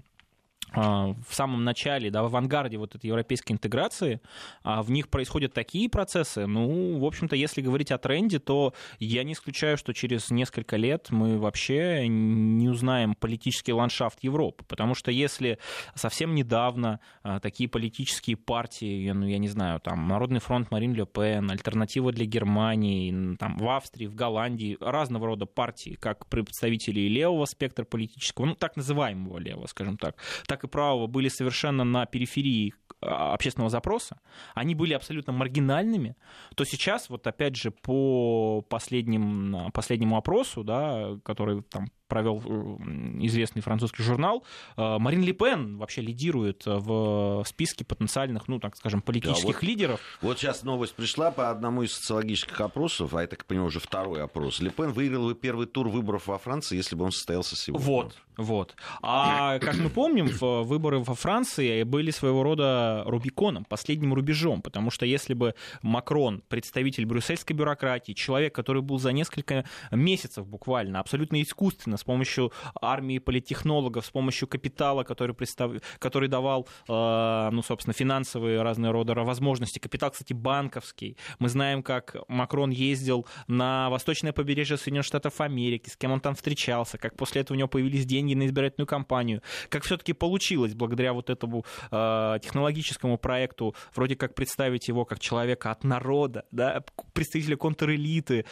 [0.73, 4.21] в самом начале, да, в авангарде вот этой европейской интеграции,
[4.63, 9.23] а в них происходят такие процессы, ну, в общем-то, если говорить о тренде, то я
[9.23, 15.11] не исключаю, что через несколько лет мы вообще не узнаем политический ландшафт Европы, потому что
[15.11, 15.59] если
[15.95, 21.05] совсем недавно а, такие политические партии, ну, я не знаю, там, Народный фронт Марин Ле
[21.05, 27.45] Пен, Альтернатива для Германии, там, в Австрии, в Голландии, разного рода партии, как представители левого
[27.45, 30.15] спектра политического, ну, так называемого левого, скажем так,
[30.47, 34.19] так так и правого были совершенно на периферии а, общественного запроса,
[34.53, 36.15] они были абсолютно маргинальными,
[36.55, 42.77] то сейчас, вот опять же, по последним, последнему опросу, да, который там провел э,
[43.25, 44.43] известный французский журнал,
[44.75, 49.63] э, Марин Ле Пен вообще лидирует в списке потенциальных, ну, так скажем, политических да, вот,
[49.63, 49.99] лидеров.
[50.21, 54.21] Вот сейчас новость пришла по одному из социологических опросов, а это, как понимаю, уже второй
[54.21, 54.59] опрос.
[54.59, 57.85] Ле Пен выиграл бы первый тур выборов во Франции, если бы он состоялся сегодня.
[57.85, 58.75] Вот, вот.
[59.01, 65.05] А как мы помним, выборы во Франции были своего рода рубиконом, последним рубежом, потому что
[65.05, 71.97] если бы Макрон, представитель брюссельской бюрократии, человек, который был за несколько месяцев буквально абсолютно искусственно
[72.01, 75.71] с помощью армии политтехнологов, с помощью капитала, который, представ...
[75.99, 79.79] который давал, э, ну, собственно, финансовые разные рода возможности.
[79.79, 81.15] Капитал, кстати, банковский.
[81.39, 86.33] Мы знаем, как Макрон ездил на восточное побережье Соединенных Штатов Америки, с кем он там
[86.35, 91.13] встречался, как после этого у него появились деньги на избирательную кампанию, как все-таки получилось благодаря
[91.13, 96.83] вот этому э, технологическому проекту вроде как представить его как человека от народа, да,
[97.13, 98.45] представителя контрэлиты,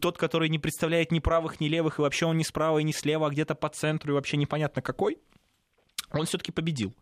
[0.00, 2.92] тот, который не представляет ни правых, ни левых, и вообще он не справа и не
[2.94, 5.18] слева, а где-то по центру, и вообще непонятно какой
[6.20, 6.94] он все-таки победил.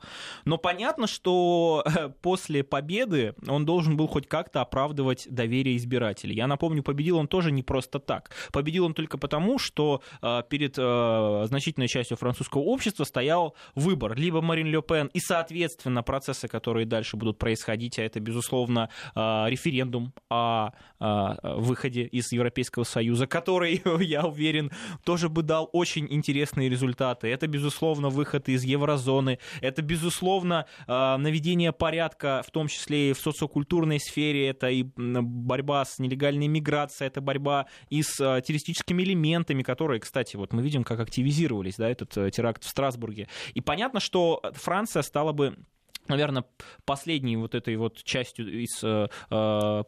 [0.45, 6.35] Но понятно, что э, после победы он должен был хоть как-то оправдывать доверие избирателей.
[6.35, 8.31] Я напомню, победил он тоже не просто так.
[8.53, 14.17] Победил он только потому, что э, перед э, значительной частью французского общества стоял выбор.
[14.17, 20.13] Либо Марин Ле Пен и, соответственно, процессы, которые дальше будут происходить, а это, безусловно, референдум
[20.31, 24.71] о выходе из Европейского Союза, который, я уверен,
[25.05, 27.29] тоже бы дал очень интересные результаты.
[27.29, 29.39] Это, безусловно, выход из еврозоны зоны.
[29.61, 34.49] Это, безусловно, а, наведение порядка, в том числе и в социокультурной сфере.
[34.49, 40.37] Это и борьба с нелегальной миграцией, это борьба и с а, террористическими элементами, которые, кстати,
[40.37, 43.29] вот мы видим, как активизировались, да, этот э, теракт в Страсбурге.
[43.55, 45.57] И понятно, что Франция стала бы
[46.09, 46.45] наверное,
[46.85, 49.85] последней вот этой вот частью из э, э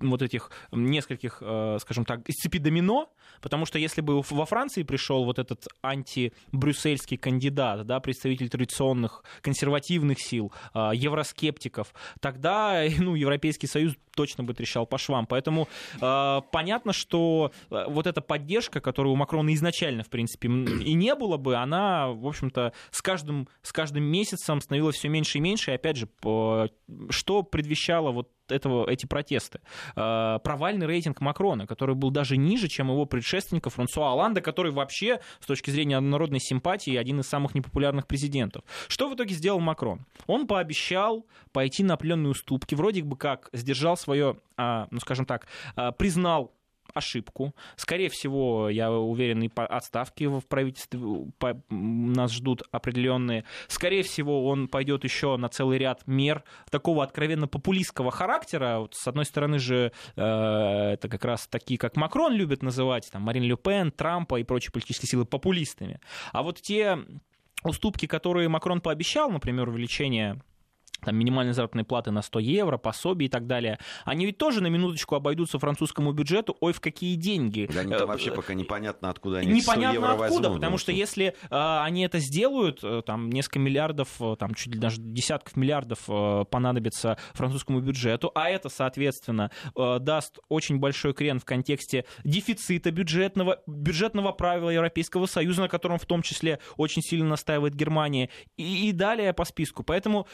[0.00, 5.24] вот этих нескольких, э, скажем так, цепи домино, потому что если бы во Франции пришел
[5.24, 13.94] вот этот антибрюссельский кандидат, да, представитель традиционных консервативных сил, э, евроскептиков, тогда ну, Европейский Союз
[14.14, 15.26] точно бы трещал по швам.
[15.26, 15.68] Поэтому
[16.00, 21.36] э, понятно, что вот эта поддержка, которую у Макрона изначально, в принципе, и не было
[21.36, 25.70] бы, она, в общем-то, с каждым, с каждым месяцем становилась все меньше и меньше.
[25.70, 26.08] И опять же,
[27.10, 29.60] что предвещало вот этого, эти протесты.
[29.96, 35.20] Э, провальный рейтинг Макрона, который был даже ниже, чем его предшественника Франсуа Оланда, который вообще,
[35.40, 38.62] с точки зрения народной симпатии, один из самых непопулярных президентов.
[38.88, 40.06] Что в итоге сделал Макрон?
[40.26, 45.46] Он пообещал пойти на определенные уступки, вроде бы как сдержал свое, а, ну скажем так,
[45.76, 46.52] а, признал
[46.94, 47.54] ошибку.
[47.76, 51.00] Скорее всего, я уверен, и по отставки в правительстве
[51.38, 53.44] по, нас ждут определенные.
[53.68, 58.78] Скорее всего, он пойдет еще на целый ряд мер такого откровенно популистского характера.
[58.78, 63.22] Вот, с одной стороны же, э, это как раз такие, как Макрон любит называть, там,
[63.22, 66.00] Марин Ле Пен, Трампа и прочие политические силы популистами.
[66.32, 66.98] А вот те
[67.64, 70.40] уступки, которые Макрон пообещал, например, увеличение
[71.00, 74.68] там, минимальной заработной платы на 100 евро, пособие и так далее, они ведь тоже на
[74.68, 77.68] минуточку обойдутся французскому бюджету, ой, в какие деньги.
[77.72, 80.78] Да, они там э, вообще пока непонятно, откуда они Непонятно 100 евро откуда, возьмут, потому
[80.78, 85.00] что если э, они это сделают, э, там несколько миллиардов, э, там чуть ли даже
[85.00, 91.44] десятков миллиардов э, понадобится французскому бюджету, а это, соответственно, э, даст очень большой крен в
[91.44, 97.74] контексте дефицита бюджетного, бюджетного правила Европейского Союза, на котором в том числе очень сильно настаивает
[97.74, 99.82] Германия, и, и далее по списку.
[99.82, 100.26] Поэтому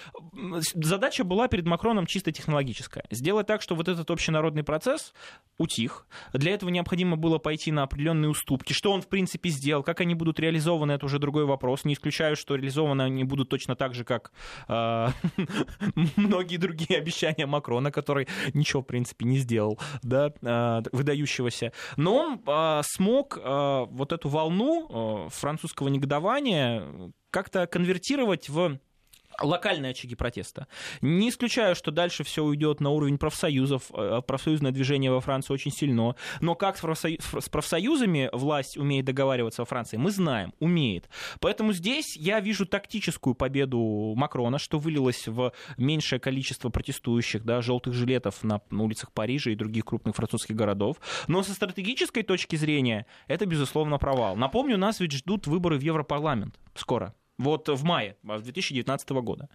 [0.61, 3.05] задача была перед Макроном чисто технологическая.
[3.11, 5.13] Сделать так, что вот этот общенародный процесс
[5.59, 6.07] утих.
[6.33, 8.73] Для этого необходимо было пойти на определенные уступки.
[8.73, 11.85] Что он, в принципе, сделал, как они будут реализованы, это уже другой вопрос.
[11.85, 14.33] Не исключаю, что реализованы они будут точно так же, как
[14.69, 15.09] э,
[16.17, 21.73] многие другие обещания Макрона, который ничего, в принципе, не сделал, да, э, выдающегося.
[21.97, 28.79] Но он э, смог вот эту волну французского негодования как-то конвертировать в
[29.41, 30.67] локальные очаги протеста.
[31.01, 33.85] Не исключаю, что дальше все уйдет на уровень профсоюзов.
[33.93, 36.15] Э, профсоюзное движение во Франции очень сильно.
[36.41, 41.09] Но как с профсоюзами власть умеет договариваться во Франции, мы знаем, умеет.
[41.41, 47.95] Поэтому здесь я вижу тактическую победу Макрона, что вылилось в меньшее количество протестующих, да, желтых
[47.95, 50.99] жилетов на, на улицах Парижа и других крупных французских городов.
[51.29, 54.37] Но со стратегической точки зрения это, безусловно, провал.
[54.37, 59.49] Напомню, нас ведь ждут выборы в Европарламент скоро вот в мае 2019 года.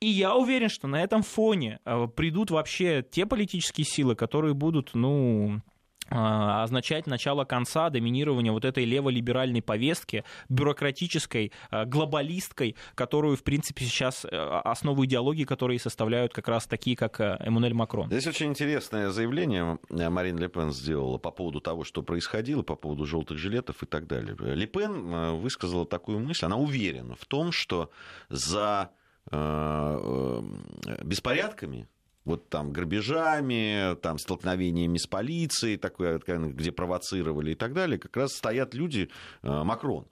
[0.00, 4.90] И я уверен, что на этом фоне э, придут вообще те политические силы, которые будут,
[4.94, 5.60] ну, а,
[6.08, 14.24] означать начало конца доминирования вот этой леволиберальной повестки, бюрократической, а, глобалистской, которую, в принципе, сейчас
[14.24, 14.28] э,
[14.64, 18.08] основу идеологии, которые составляют как раз такие, как э, Эммануэль Макрон.
[18.08, 22.76] Здесь очень интересное заявление э, Марин Ле Пен сделала по поводу того, что происходило, по
[22.76, 24.36] поводу желтых жилетов и так далее.
[24.38, 27.90] Ле Пен высказала такую мысль, она уверена в том, что
[28.28, 28.90] за
[31.02, 31.88] беспорядками
[32.26, 38.32] вот там грабежами, там столкновениями с полицией, такое, где провоцировали и так далее, как раз
[38.32, 39.08] стоят люди
[39.42, 40.06] э, Макрон.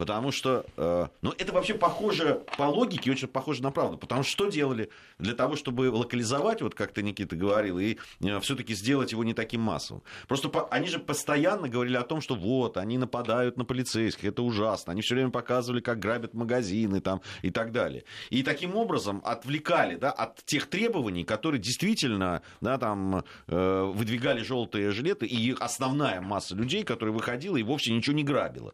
[0.00, 3.98] Потому что, э, ну, это вообще похоже по логике, очень похоже на правду.
[3.98, 4.88] Потому что что делали
[5.18, 9.34] для того, чтобы локализовать, вот как ты, Никита, говорил, и э, все-таки сделать его не
[9.34, 10.02] таким массовым?
[10.26, 14.40] Просто по, они же постоянно говорили о том, что вот, они нападают на полицейских, это
[14.40, 14.92] ужасно.
[14.92, 18.04] Они все время показывали, как грабят магазины там, и так далее.
[18.30, 24.92] И таким образом отвлекали да, от тех требований, которые действительно да, там, э, выдвигали желтые
[24.92, 28.72] жилеты, и основная масса людей, которая выходила и вовсе ничего не грабила.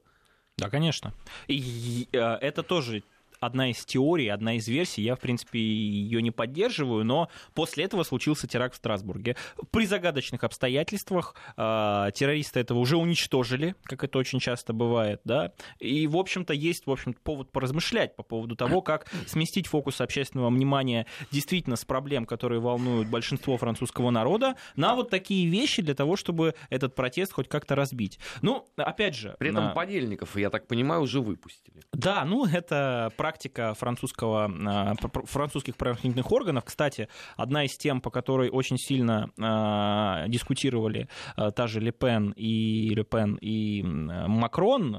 [0.58, 1.12] Да, конечно.
[1.48, 3.02] И э, это тоже
[3.40, 5.02] одна из теорий, одна из версий.
[5.02, 9.36] Я, в принципе, ее не поддерживаю, но после этого случился теракт в Страсбурге.
[9.70, 15.52] При загадочных обстоятельствах э, террористы этого уже уничтожили, как это очень часто бывает, да.
[15.78, 20.50] И, в общем-то, есть, в общем повод поразмышлять по поводу того, как сместить фокус общественного
[20.50, 26.16] внимания действительно с проблем, которые волнуют большинство французского народа, на вот такие вещи для того,
[26.16, 28.18] чтобы этот протест хоть как-то разбить.
[28.42, 29.36] Ну, опять же...
[29.38, 29.70] При этом на...
[29.70, 31.82] подельников, я так понимаю, уже выпустили.
[31.92, 36.64] Да, ну, это практика французского, а, французских правоохранительных органов.
[36.64, 42.88] Кстати, одна из тем, по которой очень сильно а, дискутировали а, та же Лепен и
[42.94, 44.96] Лепен и Макрон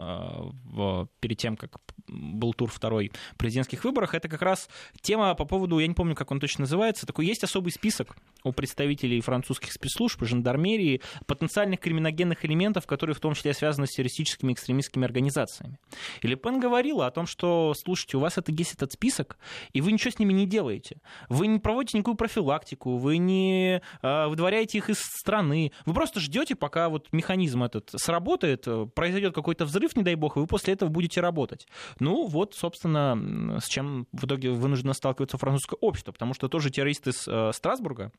[1.22, 4.70] перед тем, как был тур второй президентских выборах, это как раз
[5.02, 8.52] тема по поводу, я не помню, как он точно называется, такой есть особый список у
[8.52, 15.06] представителей французских спецслужб, жандармерии, потенциальных криминогенных элементов, которые в том числе связаны с террористическими экстремистскими
[15.06, 15.80] организациями.
[16.22, 19.38] И Лепен говорила о том, что, слушайте, у вас это есть этот список,
[19.74, 21.02] и вы ничего с ними не делаете.
[21.30, 26.56] Вы не проводите никакую профилактику, вы не э, выдворяете их из страны, вы просто ждете,
[26.56, 30.90] пока вот механизм этот сработает, произойдет какой-то взрыв, не дай бог, и вы после этого
[30.90, 31.68] будете работать.
[32.00, 37.12] Ну, вот, собственно, с чем в итоге вынуждено сталкиваться французское общество, потому что тоже террористы
[37.12, 38.12] из э, Страсбурга,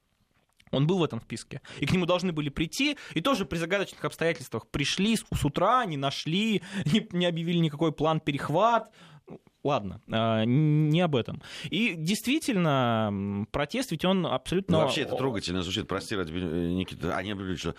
[0.70, 1.60] он был в этом списке.
[1.80, 5.96] И к нему должны были прийти, и тоже при загадочных обстоятельствах пришли с утра, не
[5.96, 8.92] нашли, не, не объявили никакой план перехват.
[9.64, 11.42] Ладно, а, не об этом.
[11.70, 14.78] И действительно, протест, ведь он абсолютно...
[14.78, 17.74] Ну, вообще это трогательно звучит, прости, ради э, Никита, они объявили, что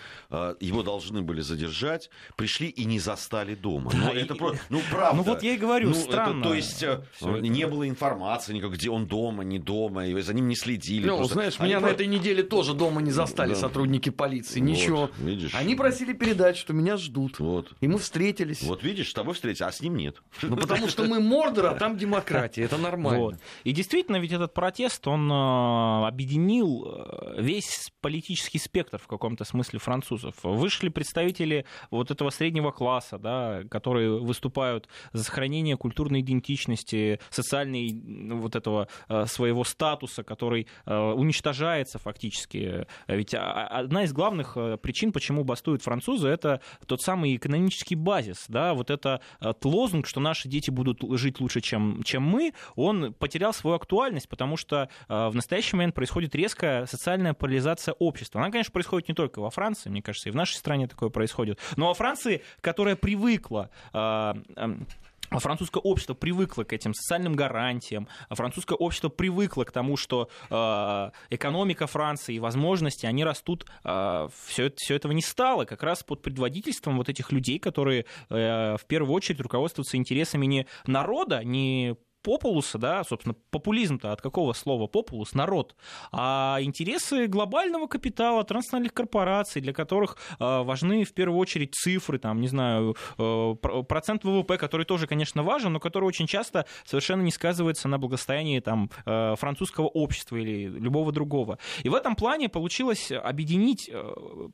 [0.60, 3.92] его должны были задержать, пришли и не застали дома.
[3.92, 4.22] Да, ну, и...
[4.22, 5.18] это просто, ну, правда.
[5.18, 6.40] Ну, вот я и говорю, ну, странно.
[6.40, 7.72] Это, то есть, э, не это...
[7.72, 11.08] было информации никак, где он дома, не дома, и за ним не следили.
[11.08, 11.34] Ну, просто.
[11.36, 11.92] знаешь, они меня просто...
[11.92, 13.56] на этой неделе тоже дома не застали да.
[13.56, 15.02] сотрудники полиции, ничего.
[15.02, 15.56] Вот, видишь.
[15.56, 17.40] Они просили передать, что меня ждут.
[17.40, 17.74] Вот.
[17.80, 18.62] И мы встретились.
[18.64, 20.22] Вот видишь, с тобой встретились, а с ним нет.
[20.42, 23.20] Ну, потому что мы Мордор, а там демократия, это нормально.
[23.20, 23.36] Вот.
[23.64, 29.80] И действительно, ведь этот протест, он э, объединил э, весь политический спектр в каком-то смысле
[29.80, 30.36] французов.
[30.44, 37.94] Вышли представители вот этого среднего класса, да, которые выступают за сохранение культурной идентичности, социальной
[38.34, 42.86] вот этого э, своего статуса, который уничтожается фактически.
[43.08, 48.90] Ведь одна из главных причин, почему бастуют французы, это тот самый экономический базис, да, вот
[48.90, 49.22] это
[49.64, 54.58] лозунг, что наши дети будут жить лучше, чем чем, мы, он потерял свою актуальность, потому
[54.58, 58.42] что э, в настоящий момент происходит резкая социальная поляризация общества.
[58.42, 61.60] Она, конечно, происходит не только во Франции, мне кажется, и в нашей стране такое происходит,
[61.76, 64.88] но во Франции, которая привыкла э, эм,
[65.32, 71.88] Французское общество привыкло к этим социальным гарантиям, французское общество привыкло к тому, что э, экономика
[71.88, 76.22] Франции и возможности, они растут, э, все, это, все этого не стало, как раз под
[76.22, 82.78] предводительством вот этих людей, которые э, в первую очередь руководствуются интересами не народа, не популуса,
[82.78, 85.34] да, собственно, популизм-то от какого слова популус?
[85.34, 85.76] Народ.
[86.12, 92.42] А интересы глобального капитала, транснациональных корпораций, для которых э, важны в первую очередь цифры, там,
[92.42, 93.56] не знаю, э,
[93.88, 98.60] процент ВВП, который тоже, конечно, важен, но который очень часто совершенно не сказывается на благосостоянии
[98.60, 101.58] там, э, французского общества или любого другого.
[101.84, 103.90] И в этом плане получилось объединить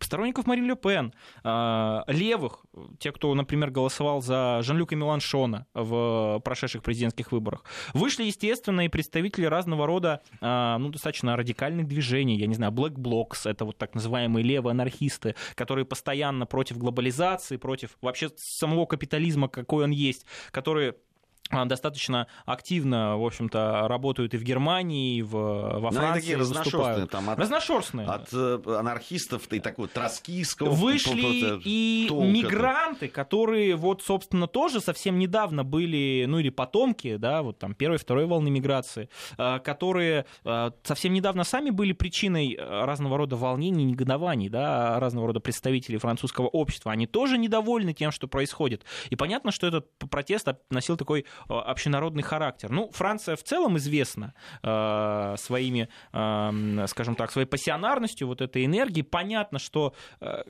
[0.01, 1.13] сторонников Марин Ле Пен,
[1.43, 2.66] левых,
[2.99, 7.64] те, кто, например, голосовал за Жан-Люка Меланшона в прошедших президентских выборах.
[7.93, 12.93] Вышли, естественно, и представители разного рода, а, ну, достаточно радикальных движений, я не знаю, Black
[12.93, 19.47] Blocs, это вот так называемые левые анархисты, которые постоянно против глобализации, против вообще самого капитализма,
[19.47, 20.95] какой он есть, которые
[21.52, 26.20] достаточно активно, в общем-то, работают и в Германии, и в, во ну, Франции.
[26.20, 27.08] такие разношерстные.
[27.08, 28.08] Там, от, разношерстные.
[28.08, 30.70] От э, анархистов и такого троцкийского.
[30.72, 37.43] Вышли и толка, мигранты, которые вот, собственно, тоже совсем недавно были, ну или потомки, да,
[37.43, 43.18] вот там первой, второй волны миграции, э, которые э, совсем недавно сами были причиной разного
[43.18, 46.91] рода волнений, негодований, да, разного рода представителей французского общества.
[46.91, 48.84] Они тоже недовольны тем, что происходит.
[49.10, 52.72] И понятно, что этот протест носил такой общенародный характер.
[52.72, 54.34] Ну, Франция в целом известна
[54.64, 59.02] э, своими, э, скажем так, своей пассионарностью вот этой энергии.
[59.02, 60.44] Понятно, что э,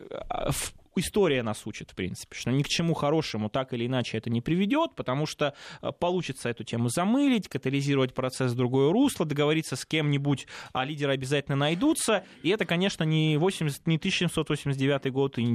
[0.52, 4.30] в история нас учит, в принципе, что ни к чему хорошему так или иначе это
[4.30, 9.76] не приведет, потому что э, получится эту тему замылить, катализировать процесс в другое русло, договориться
[9.76, 12.24] с кем-нибудь, а лидеры обязательно найдутся.
[12.44, 15.46] И это, конечно, не, 80, не 1789 год, и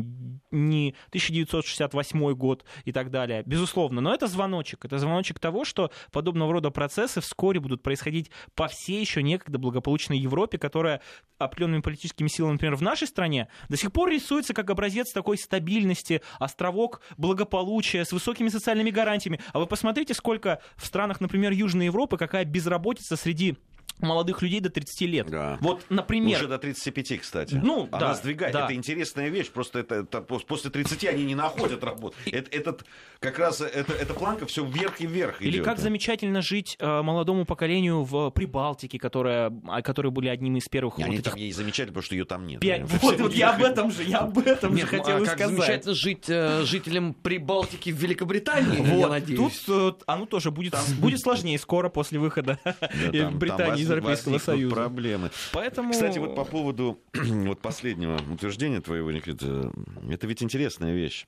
[0.50, 4.00] не 1968 год и так далее, безусловно.
[4.00, 4.84] Но это звоночек.
[4.84, 10.18] Это звоночек того, что подобного рода процессы вскоре будут происходить по всей еще некогда благополучной
[10.18, 11.00] Европе, которая
[11.38, 16.22] определенными политическими силами, например, в нашей стране до сих пор рисуется как образец такой стабильности,
[16.38, 19.40] островок благополучия с высокими социальными гарантиями.
[19.52, 23.56] А вы посмотрите, сколько в странах, например, Южной Европы, какая безработица среди
[23.98, 25.26] молодых людей до 30 лет.
[25.30, 25.58] Да.
[25.60, 26.38] Вот, например...
[26.38, 27.54] Уже до 35, кстати.
[27.62, 28.52] Ну, Она да, сдвигает.
[28.52, 28.64] Да.
[28.64, 29.50] Это интересная вещь.
[29.50, 32.16] Просто это, это, после 30 они не находят работу.
[32.26, 32.84] Это, этот,
[33.18, 35.64] как раз это, эта планка все вверх и вверх Или идет.
[35.64, 40.98] как замечательно жить э, молодому поколению в Прибалтике, которая, а, которые были одними из первых...
[40.98, 41.30] И вот они этих...
[41.30, 42.60] там ей замечательно, потому что ее там нет.
[42.60, 42.82] Пять...
[43.02, 45.38] Вот, вот я об этом же, я об этом Нет, же ну, хотел а как
[45.38, 45.56] сказать.
[45.56, 49.60] замечательно жить э, жителям Прибалтики в Великобритании, я Вот, надеюсь.
[49.64, 52.72] тут э, оно тоже будет, будет сложнее скоро после выхода Да,
[53.12, 54.74] там- Британии там Европейского Союза.
[54.74, 55.30] проблемы.
[55.52, 55.92] Поэтому...
[55.92, 59.72] Кстати, вот по поводу вот последнего утверждения твоего, Никита,
[60.08, 61.26] это ведь интересная вещь.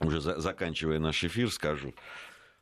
[0.00, 1.94] Уже за- заканчивая наш эфир, скажу.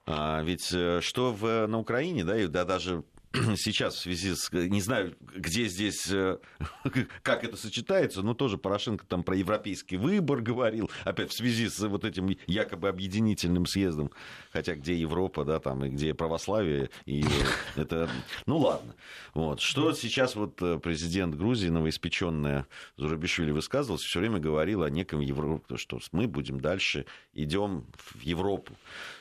[0.06, 3.04] А, ведь э, что в, на Украине, да, и да, даже
[3.56, 4.50] сейчас в связи с...
[4.52, 6.38] Не знаю, где здесь, э,
[7.22, 11.80] как это сочетается, но тоже Порошенко там про европейский выбор говорил, опять в связи с
[11.80, 14.10] вот этим якобы объединительным съездом,
[14.52, 17.24] хотя где Европа, да, там, и где православие, и
[17.76, 18.08] это...
[18.46, 18.94] Ну, ладно.
[19.34, 19.60] Вот.
[19.60, 22.66] Что сейчас вот э, президент Грузии, новоиспеченная
[22.96, 28.74] Зурабишвили, высказывался, все время говорил о неком Европе, что мы будем дальше, идем в Европу.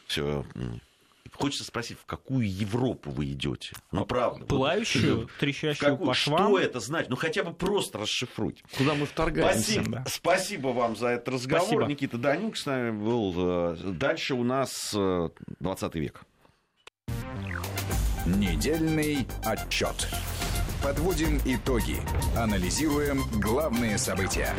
[0.06, 0.46] Все,
[1.34, 3.76] Хочется спросить, в какую Европу вы идете?
[3.92, 4.46] Ну, правда.
[4.46, 6.48] Пылающую, вот, трещащую какую, по швам.
[6.48, 7.10] Что это значит?
[7.10, 8.64] Ну, хотя бы просто расшифруйте.
[8.78, 9.62] Куда мы вторгаемся?
[9.62, 10.06] Спасибо, да.
[10.08, 11.66] спасибо вам за этот разговор.
[11.66, 11.86] Спасибо.
[11.86, 13.34] Никита Данюк с нами был.
[13.36, 15.30] Э, Дальше у нас э,
[15.60, 16.22] 20 век.
[18.26, 20.08] Недельный отчет.
[20.82, 21.98] Подводим итоги.
[22.38, 24.54] Анализируем главные события.